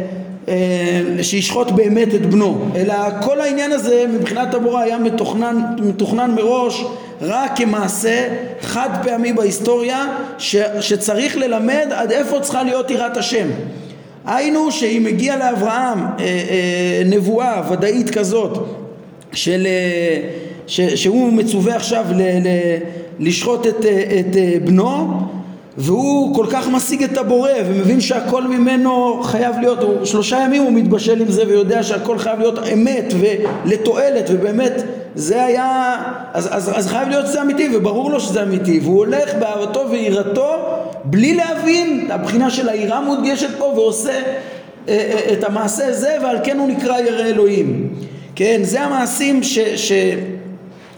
שישחוט 1.22 1.72
באמת 1.72 2.16
את 2.16 2.26
בנו, 2.26 2.66
אלא 2.76 2.96
כל 3.22 3.42
העניין 3.42 3.72
הזה 3.72 4.06
מבחינת 4.14 4.54
הבורא 4.54 4.82
היה 4.82 4.98
מתוכנן, 4.98 5.62
מתוכנן 5.78 6.32
מראש 6.36 6.84
רק 7.22 7.52
כמעשה 7.58 8.28
חד 8.62 8.90
פעמי 9.04 9.34
בהיסטוריה 9.34 10.06
ש, 10.38 10.56
שצריך 10.80 11.38
ללמד 11.38 11.88
עד 11.92 12.12
איפה 12.12 12.40
צריכה 12.40 12.64
להיות 12.64 12.92
יראת 12.92 13.18
השם. 13.18 13.48
היינו 14.26 14.72
שאם 14.72 15.06
הגיע 15.06 15.38
לאברהם 15.38 16.00
אה, 16.00 16.08
אה, 16.20 17.02
נבואה 17.06 17.62
ודאית 17.72 18.10
כזאת 18.10 18.68
של, 19.34 19.68
אה, 19.68 20.30
ש, 20.68 20.82
שהוא 20.82 21.34
מצווה 21.34 21.76
עכשיו 21.76 22.06
ל, 22.16 22.22
ל, 22.22 22.48
לשחוט 23.20 23.68
את, 23.68 23.86
את 24.20 24.36
בנו 24.66 25.22
והוא 25.78 26.36
כל 26.36 26.46
כך 26.50 26.68
משיג 26.68 27.04
את 27.04 27.18
הבורא 27.18 27.52
ומבין 27.66 28.02
שהכל 28.02 28.44
ממנו 28.48 29.24
חייב 29.24 29.56
להיות, 29.60 29.82
הוא 29.82 30.06
שלושה 30.06 30.40
ימים 30.40 30.64
הוא 30.64 30.72
מתבשל 30.72 31.22
עם 31.22 31.32
זה 31.32 31.44
ויודע 31.48 31.84
שהכל 31.84 32.18
חייב 32.18 32.40
להיות 32.40 32.60
אמת 32.74 33.14
ולתועלת 33.20 34.26
ובאמת 34.30 34.84
זה 35.16 35.46
היה, 35.46 35.98
אז, 36.34 36.50
אז, 36.52 36.78
אז 36.78 36.88
חייב 36.88 37.10
להיות 37.10 37.28
שזה 37.28 37.42
אמיתי 37.42 37.70
וברור 37.76 38.12
לו 38.12 38.20
שזה 38.20 38.44
אמיתי 38.44 38.80
והוא 38.84 38.98
הולך 38.98 39.34
באהבתו 39.40 39.90
ויראתו 39.92 40.56
בלי 41.04 41.34
להבין, 41.34 42.08
הבחינה 42.12 42.50
של 42.50 42.70
היראה 42.70 43.02
מודגשת 43.02 43.50
פה 43.58 43.66
ועושה 43.66 44.12
אה, 44.12 44.20
אה, 44.88 45.34
את 45.34 45.44
המעשה 45.44 45.88
הזה 45.88 46.18
ועל 46.24 46.38
כן 46.44 46.60
הוא 46.60 46.68
נקרא 46.68 47.00
ירא 47.00 47.26
אלוהים. 47.26 47.90
כן, 48.36 48.60
זה 48.64 48.82
המעשים 48.82 49.44
ש, 49.44 49.60
ש, 49.60 49.92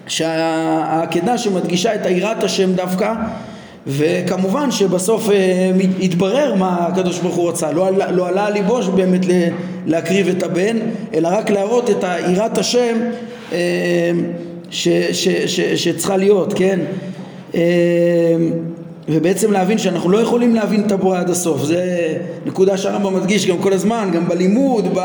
שהעקדה 0.08 1.38
שמדגישה 1.38 1.96
את 1.96 2.06
היראת 2.06 2.44
השם 2.44 2.74
דווקא 2.74 3.14
וכמובן 3.88 4.72
שבסוף 4.72 5.30
אה, 5.30 5.72
התברר 6.02 6.56
מה 6.56 6.88
הקדוש 6.88 7.20
ברוך 7.20 7.36
הוא 7.36 7.50
רצה, 7.50 7.72
לא 7.72 7.90
לא 8.12 8.28
עלה 8.28 8.46
על 8.46 8.54
ליבו 8.54 8.82
באמת 8.96 9.22
להקריב 9.86 10.28
את 10.28 10.44
הבן, 10.44 10.78
אלא 11.14 11.28
רק 11.32 11.50
להראות 11.50 11.90
את 11.90 12.04
יראת 12.30 12.58
השם 12.58 12.96
אה, 13.54 13.58
ש, 14.70 14.88
ש, 15.12 15.28
ש, 15.28 15.60
שצריכה 15.60 16.18
להיות, 16.18 16.54
כן? 16.54 16.80
אה, 17.56 17.62
ובעצם 19.10 19.52
להבין 19.52 19.78
שאנחנו 19.78 20.10
לא 20.10 20.18
יכולים 20.18 20.56
להבין 20.56 20.84
את 20.86 20.92
הבורא 20.92 21.20
עד 21.20 21.30
הסוף, 21.30 21.64
זה 21.64 22.14
נקודה 22.46 22.78
שהרמב"ם 22.78 23.16
מדגיש 23.16 23.48
גם 23.48 23.58
כל 23.58 23.74
הזמן, 23.74 24.10
גם 24.14 24.28
בלימוד, 24.28 24.88
ב... 24.94 25.00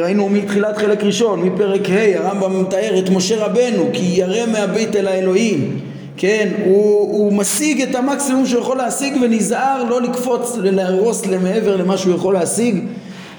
ראינו 0.00 0.28
מתחילת 0.28 0.76
חלק 0.76 1.02
ראשון, 1.02 1.42
מפרק 1.42 1.90
ה', 1.90 2.18
הרמב"ם 2.18 2.60
מתאר 2.60 2.98
את 2.98 3.10
משה 3.10 3.44
רבנו 3.44 3.84
כי 3.92 4.04
ירא 4.04 4.46
מהבית 4.46 4.96
אל 4.96 5.08
האלוהים 5.08 5.78
כן, 6.18 6.48
הוא, 6.64 7.00
הוא 7.00 7.32
משיג 7.32 7.82
את 7.82 7.94
המקסימום 7.94 8.46
שהוא 8.46 8.60
יכול 8.60 8.76
להשיג 8.76 9.16
ונזהר 9.22 9.84
לא 9.84 10.02
לקפוץ, 10.02 10.56
להרוס 10.56 11.26
למעבר 11.26 11.76
למה 11.76 11.98
שהוא 11.98 12.14
יכול 12.14 12.34
להשיג. 12.34 12.84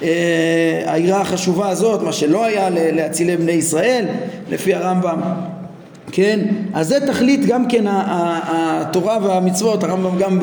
אה, 0.03 0.83
העירה 0.85 1.21
החשובה 1.21 1.69
הזאת, 1.69 2.01
מה 2.01 2.11
שלא 2.11 2.45
היה 2.45 2.69
להצילי 2.69 3.37
בני 3.37 3.51
ישראל, 3.51 4.05
לפי 4.49 4.73
הרמב"ם. 4.73 5.19
כן, 6.11 6.39
אז 6.73 6.87
זה 6.87 7.07
תכלית 7.07 7.45
גם 7.45 7.67
כן 7.67 7.85
התורה 7.87 9.17
והמצוות, 9.23 9.83
הרמב"ם 9.83 10.17
גם 10.19 10.39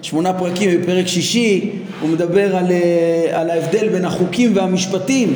בשמונה 0.00 0.32
פרקים 0.32 0.80
בפרק 0.80 1.06
שישי 1.06 1.70
הוא 2.00 2.10
מדבר 2.10 2.56
על, 2.56 2.72
אה, 2.72 3.40
על 3.40 3.50
ההבדל 3.50 3.88
בין 3.88 4.04
החוקים 4.04 4.52
והמשפטים 4.54 5.34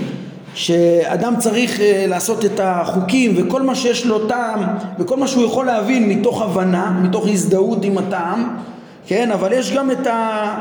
שאדם 0.55 1.35
צריך 1.39 1.81
אה, 1.81 2.05
לעשות 2.09 2.45
את 2.45 2.61
החוקים 2.63 3.35
וכל 3.37 3.63
מה 3.63 3.75
שיש 3.75 4.07
לו 4.07 4.27
טעם 4.27 4.61
וכל 4.99 5.17
מה 5.17 5.27
שהוא 5.27 5.45
יכול 5.45 5.67
להבין 5.67 6.09
מתוך 6.09 6.43
הבנה, 6.43 7.01
מתוך 7.03 7.29
הזדהות 7.29 7.85
עם 7.85 7.99
הטעם, 7.99 8.57
כן, 9.07 9.31
אבל 9.33 9.53
יש 9.53 9.73
גם 9.73 9.91
את, 9.91 10.07
ה, 10.07 10.55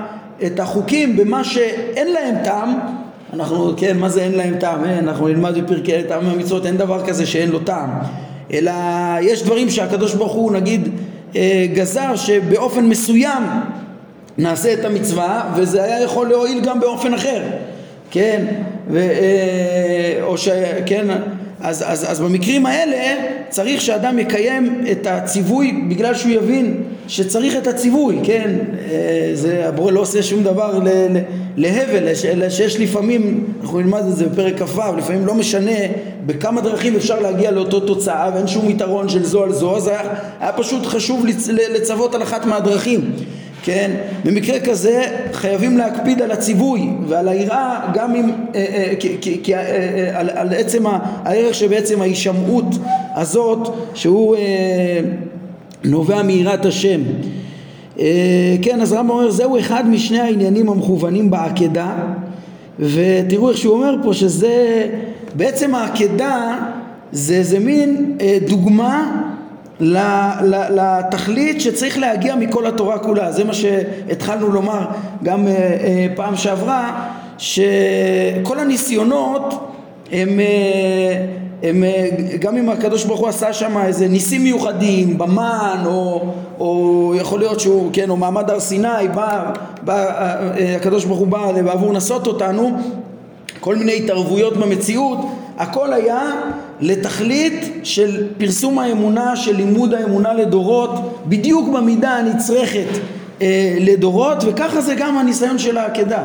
את 0.46 0.60
החוקים 0.60 1.18
במה 1.18 1.44
שאין 1.44 2.14
להם 2.14 2.36
טעם, 2.44 2.80
אנחנו, 3.34 3.74
כן, 3.78 3.98
מה 3.98 4.10
זה 4.10 4.22
אין 4.22 4.32
להם 4.32 4.54
טעם? 4.60 4.86
אין, 4.86 5.08
אנחנו 5.08 5.28
נלמד 5.28 5.58
בפרקי 5.58 6.04
טעם 6.08 6.26
המצוות, 6.26 6.66
אין 6.66 6.78
דבר 6.78 7.06
כזה 7.06 7.26
שאין 7.26 7.50
לו 7.50 7.60
טעם, 7.60 7.90
אלא 8.54 8.72
יש 9.22 9.44
דברים 9.44 9.70
שהקדוש 9.70 10.14
ברוך 10.14 10.34
הוא 10.34 10.52
נגיד 10.52 10.90
אה, 11.36 11.66
גזר 11.74 12.16
שבאופן 12.16 12.86
מסוים 12.86 13.44
נעשה 14.38 14.74
את 14.74 14.86
המצווה 14.86 15.54
וזה 15.56 15.84
היה 15.84 16.02
יכול 16.04 16.28
להועיל 16.28 16.60
גם 16.62 16.80
באופן 16.80 17.14
אחר 17.14 17.42
כן, 18.12 18.46
ו, 18.90 18.98
אה, 18.98 20.24
או 20.24 20.38
ש... 20.38 20.50
כן, 20.86 21.08
אז, 21.62 21.84
אז, 21.88 22.12
אז 22.12 22.20
במקרים 22.20 22.66
האלה 22.66 23.26
צריך 23.50 23.82
שאדם 23.82 24.20
יקיים 24.20 24.84
את 24.92 25.08
הציווי 25.08 25.84
בגלל 25.90 26.14
שהוא 26.14 26.32
יבין 26.32 26.84
שצריך 27.08 27.56
את 27.58 27.68
הציווי, 27.68 28.20
כן, 28.24 28.56
אה, 28.92 29.32
זה, 29.34 29.68
הבורא 29.68 29.92
לא 29.92 30.00
עושה 30.00 30.24
שום 30.24 30.44
דבר 30.44 30.80
ל, 30.84 30.90
להבל, 31.58 32.08
אלא 32.32 32.50
שיש 32.50 32.80
לפעמים, 32.80 33.46
אנחנו 33.62 33.80
נלמד 33.80 34.04
את 34.10 34.16
זה 34.16 34.26
בפרק 34.26 34.62
כ"ו, 34.62 34.82
לפעמים 34.98 35.26
לא 35.26 35.36
משנה 35.36 35.78
בכמה 36.26 36.62
דרכים 36.62 36.96
אפשר 36.96 37.20
להגיע 37.20 37.52
לאותו 37.52 37.80
תוצאה 37.80 38.32
ואין 38.34 38.48
שום 38.48 38.70
יתרון 38.70 39.10
של 39.10 39.24
זו 39.24 39.44
על 39.44 39.54
זו, 39.54 39.78
אז 39.78 39.88
היה, 39.88 40.02
היה 40.40 40.52
פשוט 40.52 40.86
חשוב 40.86 41.26
לצ, 41.26 41.48
לצוות 41.48 42.16
על 42.16 42.24
אחת 42.24 42.46
מהדרכים 42.46 43.12
כן? 43.64 43.92
במקרה 44.26 44.60
כזה 44.60 45.04
חייבים 45.34 45.78
להקפיד 45.78 46.22
על 46.22 46.32
הציווי 46.32 46.90
ועל 47.08 47.28
היראה 47.28 47.92
גם 47.94 48.16
אם, 48.16 48.30
אה, 48.56 48.66
אה, 48.74 48.94
כי, 49.44 49.56
אה, 49.56 50.20
על, 50.20 50.54
עצם 50.54 50.84
הערך 51.26 51.56
שבעצם 51.56 52.02
ההישמעות 52.02 52.76
הזאת 53.16 53.76
שהוא 53.94 54.36
נובע 55.84 56.22
מיראת 56.22 56.66
השם. 56.66 57.02
כן, 58.62 58.82
אז 58.82 58.94
רמב"ם 58.94 59.10
אומר 59.10 59.32
זהו 59.32 59.60
אחד 59.60 59.90
משני 59.90 60.20
העניינים 60.20 60.70
המכוונים 60.70 61.32
בעקדה 61.32 61.96
ותראו 62.80 63.50
איך 63.50 63.58
שהוא 63.58 63.74
אומר 63.74 63.96
פה 64.04 64.14
שזה 64.14 64.86
בעצם 65.36 65.76
העקדה 65.76 66.58
זה 67.12 67.34
איזה 67.34 67.60
מין 67.60 68.18
דוגמה 68.48 69.29
לתכלית 69.80 71.62
שצריך 71.62 71.98
להגיע 71.98 72.36
מכל 72.36 72.66
התורה 72.66 73.00
כולה. 73.00 73.32
זה 73.32 73.44
מה 73.44 73.54
שהתחלנו 73.54 74.52
לומר 74.52 74.86
גם 75.24 75.48
אה, 75.48 75.54
אה, 75.54 76.08
פעם 76.16 76.36
שעברה, 76.36 77.08
שכל 77.38 78.60
הניסיונות 78.60 79.74
הם, 80.12 80.40
אה, 80.40 81.26
הם 81.64 81.84
גם 82.40 82.58
אם 82.58 82.70
הקדוש 82.70 83.06
ברוך 83.06 83.20
הוא 83.20 83.28
עשה 83.28 83.54
שם 83.54 83.78
איזה 83.78 84.08
ניסים 84.08 84.44
מיוחדים 84.44 85.18
במן 85.18 85.84
או, 85.86 86.26
או 86.60 87.14
יכול 87.18 87.40
להיות 87.40 87.60
שהוא, 87.60 87.90
כן, 87.94 88.10
או 88.10 88.18
מעמד 88.18 88.50
הר 88.50 88.60
סיני, 88.60 89.08
בא, 89.16 89.52
בא, 89.82 90.06
הקדוש 90.76 91.06
ברוך 91.06 91.20
הוא 91.20 91.28
בא 91.28 91.62
בעבור 91.62 91.94
לנסות 91.94 92.28
אותנו, 92.28 92.78
כל 93.60 93.76
מיני 93.76 93.98
התערבויות 93.98 94.58
במציאות, 94.58 95.18
הכל 95.58 95.94
היה 95.94 96.32
לתכלית 96.82 97.74
של 97.84 98.28
פרסום 98.38 98.80
האמונה, 98.80 99.36
של 99.36 99.56
לימוד 99.56 99.94
האמונה 99.94 100.34
לדורות, 100.34 101.24
בדיוק 101.26 101.70
במידה 101.70 102.10
הנצרכת 102.10 103.00
אה, 103.42 103.78
לדורות, 103.80 104.38
וככה 104.48 104.82
זה 104.82 104.96
גם 104.96 105.18
הניסיון 105.18 105.60
של 105.60 105.78
העקדה. 105.78 106.24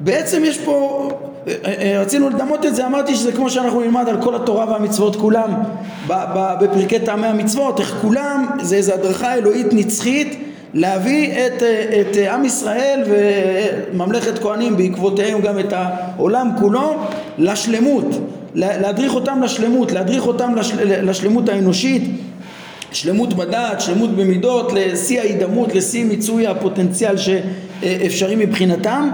בעצם 0.00 0.42
יש 0.44 0.58
פה, 0.58 1.08
אה, 1.46 1.52
אה, 1.64 2.00
רצינו 2.00 2.28
לדמות 2.28 2.66
את 2.66 2.74
זה, 2.74 2.86
אמרתי 2.86 3.14
שזה 3.14 3.32
כמו 3.32 3.50
שאנחנו 3.50 3.80
נלמד 3.80 4.08
על 4.08 4.22
כל 4.22 4.34
התורה 4.34 4.70
והמצוות 4.70 5.16
כולם 5.16 5.50
בפרקי 6.60 6.98
טעמי 6.98 7.26
המצוות, 7.26 7.80
איך 7.80 7.98
כולם 8.02 8.46
זה 8.62 8.76
איזו 8.76 8.92
הדרכה 8.92 9.34
אלוהית 9.34 9.66
נצחית 9.72 10.38
להביא 10.74 11.32
את, 11.32 11.62
אה, 11.62 12.00
את 12.00 12.16
עם 12.16 12.44
ישראל 12.44 13.02
וממלכת 13.06 14.38
כהנים 14.38 14.76
בעקבותיהם 14.76 15.40
גם 15.40 15.58
את 15.58 15.72
העולם 15.72 16.50
כולו 16.58 16.94
לשלמות 17.38 18.06
להדריך 18.56 19.14
אותם 19.14 19.42
לשלמות, 19.42 19.92
להדריך 19.92 20.26
אותם 20.26 20.54
לשל, 20.54 21.08
לשלמות 21.10 21.48
האנושית, 21.48 22.02
שלמות 22.92 23.34
בדעת, 23.34 23.80
שלמות 23.80 24.10
במידות, 24.10 24.72
לשיא 24.72 25.20
ההידמות, 25.20 25.74
לשיא 25.74 26.04
מיצוי 26.04 26.46
הפוטנציאל 26.46 27.16
שאפשרי 27.16 28.36
מבחינתם. 28.36 29.10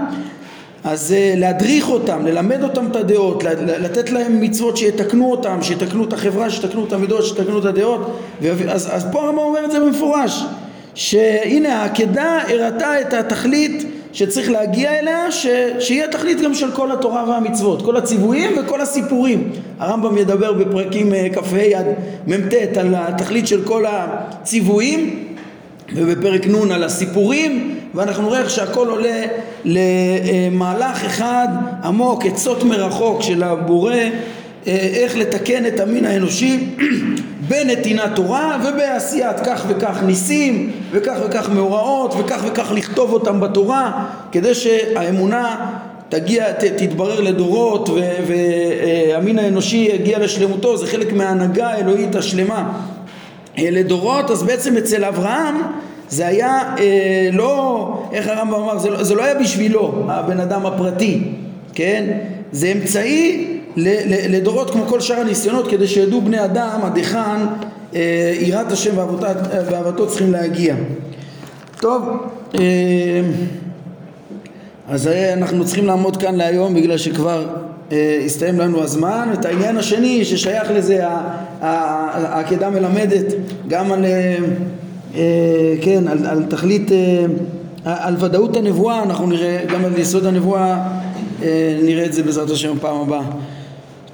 אז 0.83 1.13
אה, 1.13 1.33
להדריך 1.37 1.89
אותם, 1.89 2.25
ללמד 2.25 2.63
אותם 2.63 2.87
את 2.91 2.95
הדעות, 2.95 3.43
לתת 3.79 4.11
להם 4.11 4.41
מצוות 4.41 4.77
שיתקנו 4.77 5.31
אותם, 5.31 5.61
שיתקנו 5.61 6.03
את 6.03 6.13
החברה, 6.13 6.49
שיתקנו 6.49 6.85
את 6.85 6.93
המידות, 6.93 7.25
שיתקנו 7.25 7.59
את 7.59 7.65
הדעות. 7.65 8.19
אז, 8.69 8.89
אז 8.91 9.05
פה 9.11 9.23
הרמב"ם 9.23 9.37
אומר 9.37 9.65
את 9.65 9.71
זה 9.71 9.79
במפורש, 9.79 10.43
שהנה 10.95 11.81
העקדה 11.81 12.39
הראתה 12.47 13.01
את 13.01 13.13
התכלית 13.13 13.92
שצריך 14.13 14.51
להגיע 14.51 14.99
אליה, 14.99 15.31
ש... 15.31 15.47
שיהיה 15.79 16.07
תכלית 16.07 16.41
גם 16.41 16.53
של 16.53 16.71
כל 16.71 16.91
התורה 16.91 17.29
והמצוות, 17.29 17.81
כל 17.81 17.97
הציוויים 17.97 18.51
וכל 18.57 18.81
הסיפורים. 18.81 19.51
הרמב"ם 19.79 20.17
ידבר 20.17 20.53
בפרקים 20.53 21.13
אה, 21.13 21.27
כ"ה 21.33 21.79
עד 21.79 21.85
מ"ט 22.27 22.77
על 22.77 22.95
התכלית 22.97 23.47
של 23.47 23.65
כל 23.65 23.85
הציוויים 23.87 25.27
ובפרק 25.95 26.47
נ' 26.47 26.71
על 26.71 26.83
הסיפורים 26.83 27.75
ואנחנו 27.93 28.23
נראה 28.23 28.39
איך 28.39 28.49
שהכל 28.49 28.87
עולה 28.87 29.21
למהלך 29.65 31.05
אחד 31.05 31.47
עמוק, 31.83 32.25
עצות 32.25 32.63
מרחוק 32.63 33.21
של 33.21 33.43
הבורא 33.43 33.95
איך 34.65 35.17
לתקן 35.17 35.65
את 35.65 35.79
המין 35.79 36.05
האנושי 36.05 36.67
בנתינת 37.49 38.15
תורה 38.15 38.57
ובעשיית 38.65 39.39
כך 39.45 39.65
וכך 39.67 40.03
ניסים 40.05 40.71
וכך 40.91 41.17
וכך 41.25 41.49
מאורעות 41.49 42.13
וכך 42.19 42.41
וכך 42.47 42.71
לכתוב 42.71 43.13
אותם 43.13 43.39
בתורה 43.39 44.05
כדי 44.31 44.55
שהאמונה 44.55 45.71
תגיע, 46.09 46.51
ת, 46.51 46.63
תתברר 46.63 47.21
לדורות 47.21 47.89
והמין 48.27 49.39
האנושי 49.39 49.89
יגיע 49.93 50.19
לשלמותו, 50.19 50.77
זה 50.77 50.87
חלק 50.87 51.13
מההנהגה 51.13 51.67
האלוהית 51.67 52.15
השלמה. 52.15 52.71
לדורות, 53.57 54.31
אז 54.31 54.43
בעצם 54.43 54.77
אצל 54.77 55.05
אברהם 55.05 55.55
זה 56.09 56.27
היה 56.27 56.75
אה, 56.79 57.29
לא, 57.31 57.87
איך 58.11 58.27
הרמב"ם 58.27 58.53
אמר, 58.53 58.77
זה 58.77 58.89
לא, 58.89 59.03
זה 59.03 59.15
לא 59.15 59.23
היה 59.23 59.35
בשבילו 59.35 60.05
הבן 60.07 60.39
אדם 60.39 60.65
הפרטי, 60.65 61.23
כן? 61.73 62.17
זה 62.51 62.71
אמצעי 62.71 63.52
לדורות 64.29 64.69
כמו 64.69 64.85
כל 64.85 64.99
שאר 64.99 65.19
הניסיונות 65.19 65.67
כדי 65.67 65.87
שידעו 65.87 66.21
בני 66.21 66.43
אדם 66.43 66.79
עד 66.83 66.97
היכן 66.97 67.39
אה, 67.95 68.33
יראת 68.39 68.71
השם 68.71 68.91
ואהבתו 69.69 70.07
צריכים 70.07 70.31
להגיע. 70.31 70.75
טוב, 71.81 72.03
אה, 72.55 72.61
אז 74.87 75.07
אנחנו 75.07 75.65
צריכים 75.65 75.85
לעמוד 75.85 76.17
כאן 76.17 76.35
להיום 76.35 76.73
בגלל 76.73 76.97
שכבר 76.97 77.47
אה, 77.91 78.21
הסתיים 78.25 78.59
לנו 78.59 78.83
הזמן. 78.83 79.29
את 79.33 79.45
העניין 79.45 79.77
השני 79.77 80.25
ששייך 80.25 80.71
לזה, 80.71 81.03
העקדה 81.61 82.69
מלמדת 82.69 83.33
גם 83.67 83.91
על, 83.91 84.05
כן, 85.81 86.07
על, 86.07 86.25
על 86.25 86.43
תכלית, 86.49 86.91
על 87.85 88.15
ודאות 88.19 88.57
הנבואה, 88.57 89.03
אנחנו 89.03 89.27
נראה 89.27 89.59
גם 89.73 89.85
על 89.85 89.97
יסוד 89.97 90.25
הנבואה, 90.25 90.89
נראה 91.83 92.05
את 92.05 92.13
זה 92.13 92.23
בעזרת 92.23 92.49
השם 92.49 92.73
פעם 92.81 93.01
הבאה. 93.01 93.23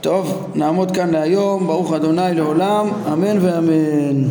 טוב, 0.02 0.48
נעמוד 0.56 0.92
כאן 0.92 1.10
להיום, 1.10 1.68
ברוך 1.68 1.94
אדוני 1.94 2.34
לעולם, 2.36 2.88
אמן 3.14 3.38
ואמן. 3.46 4.24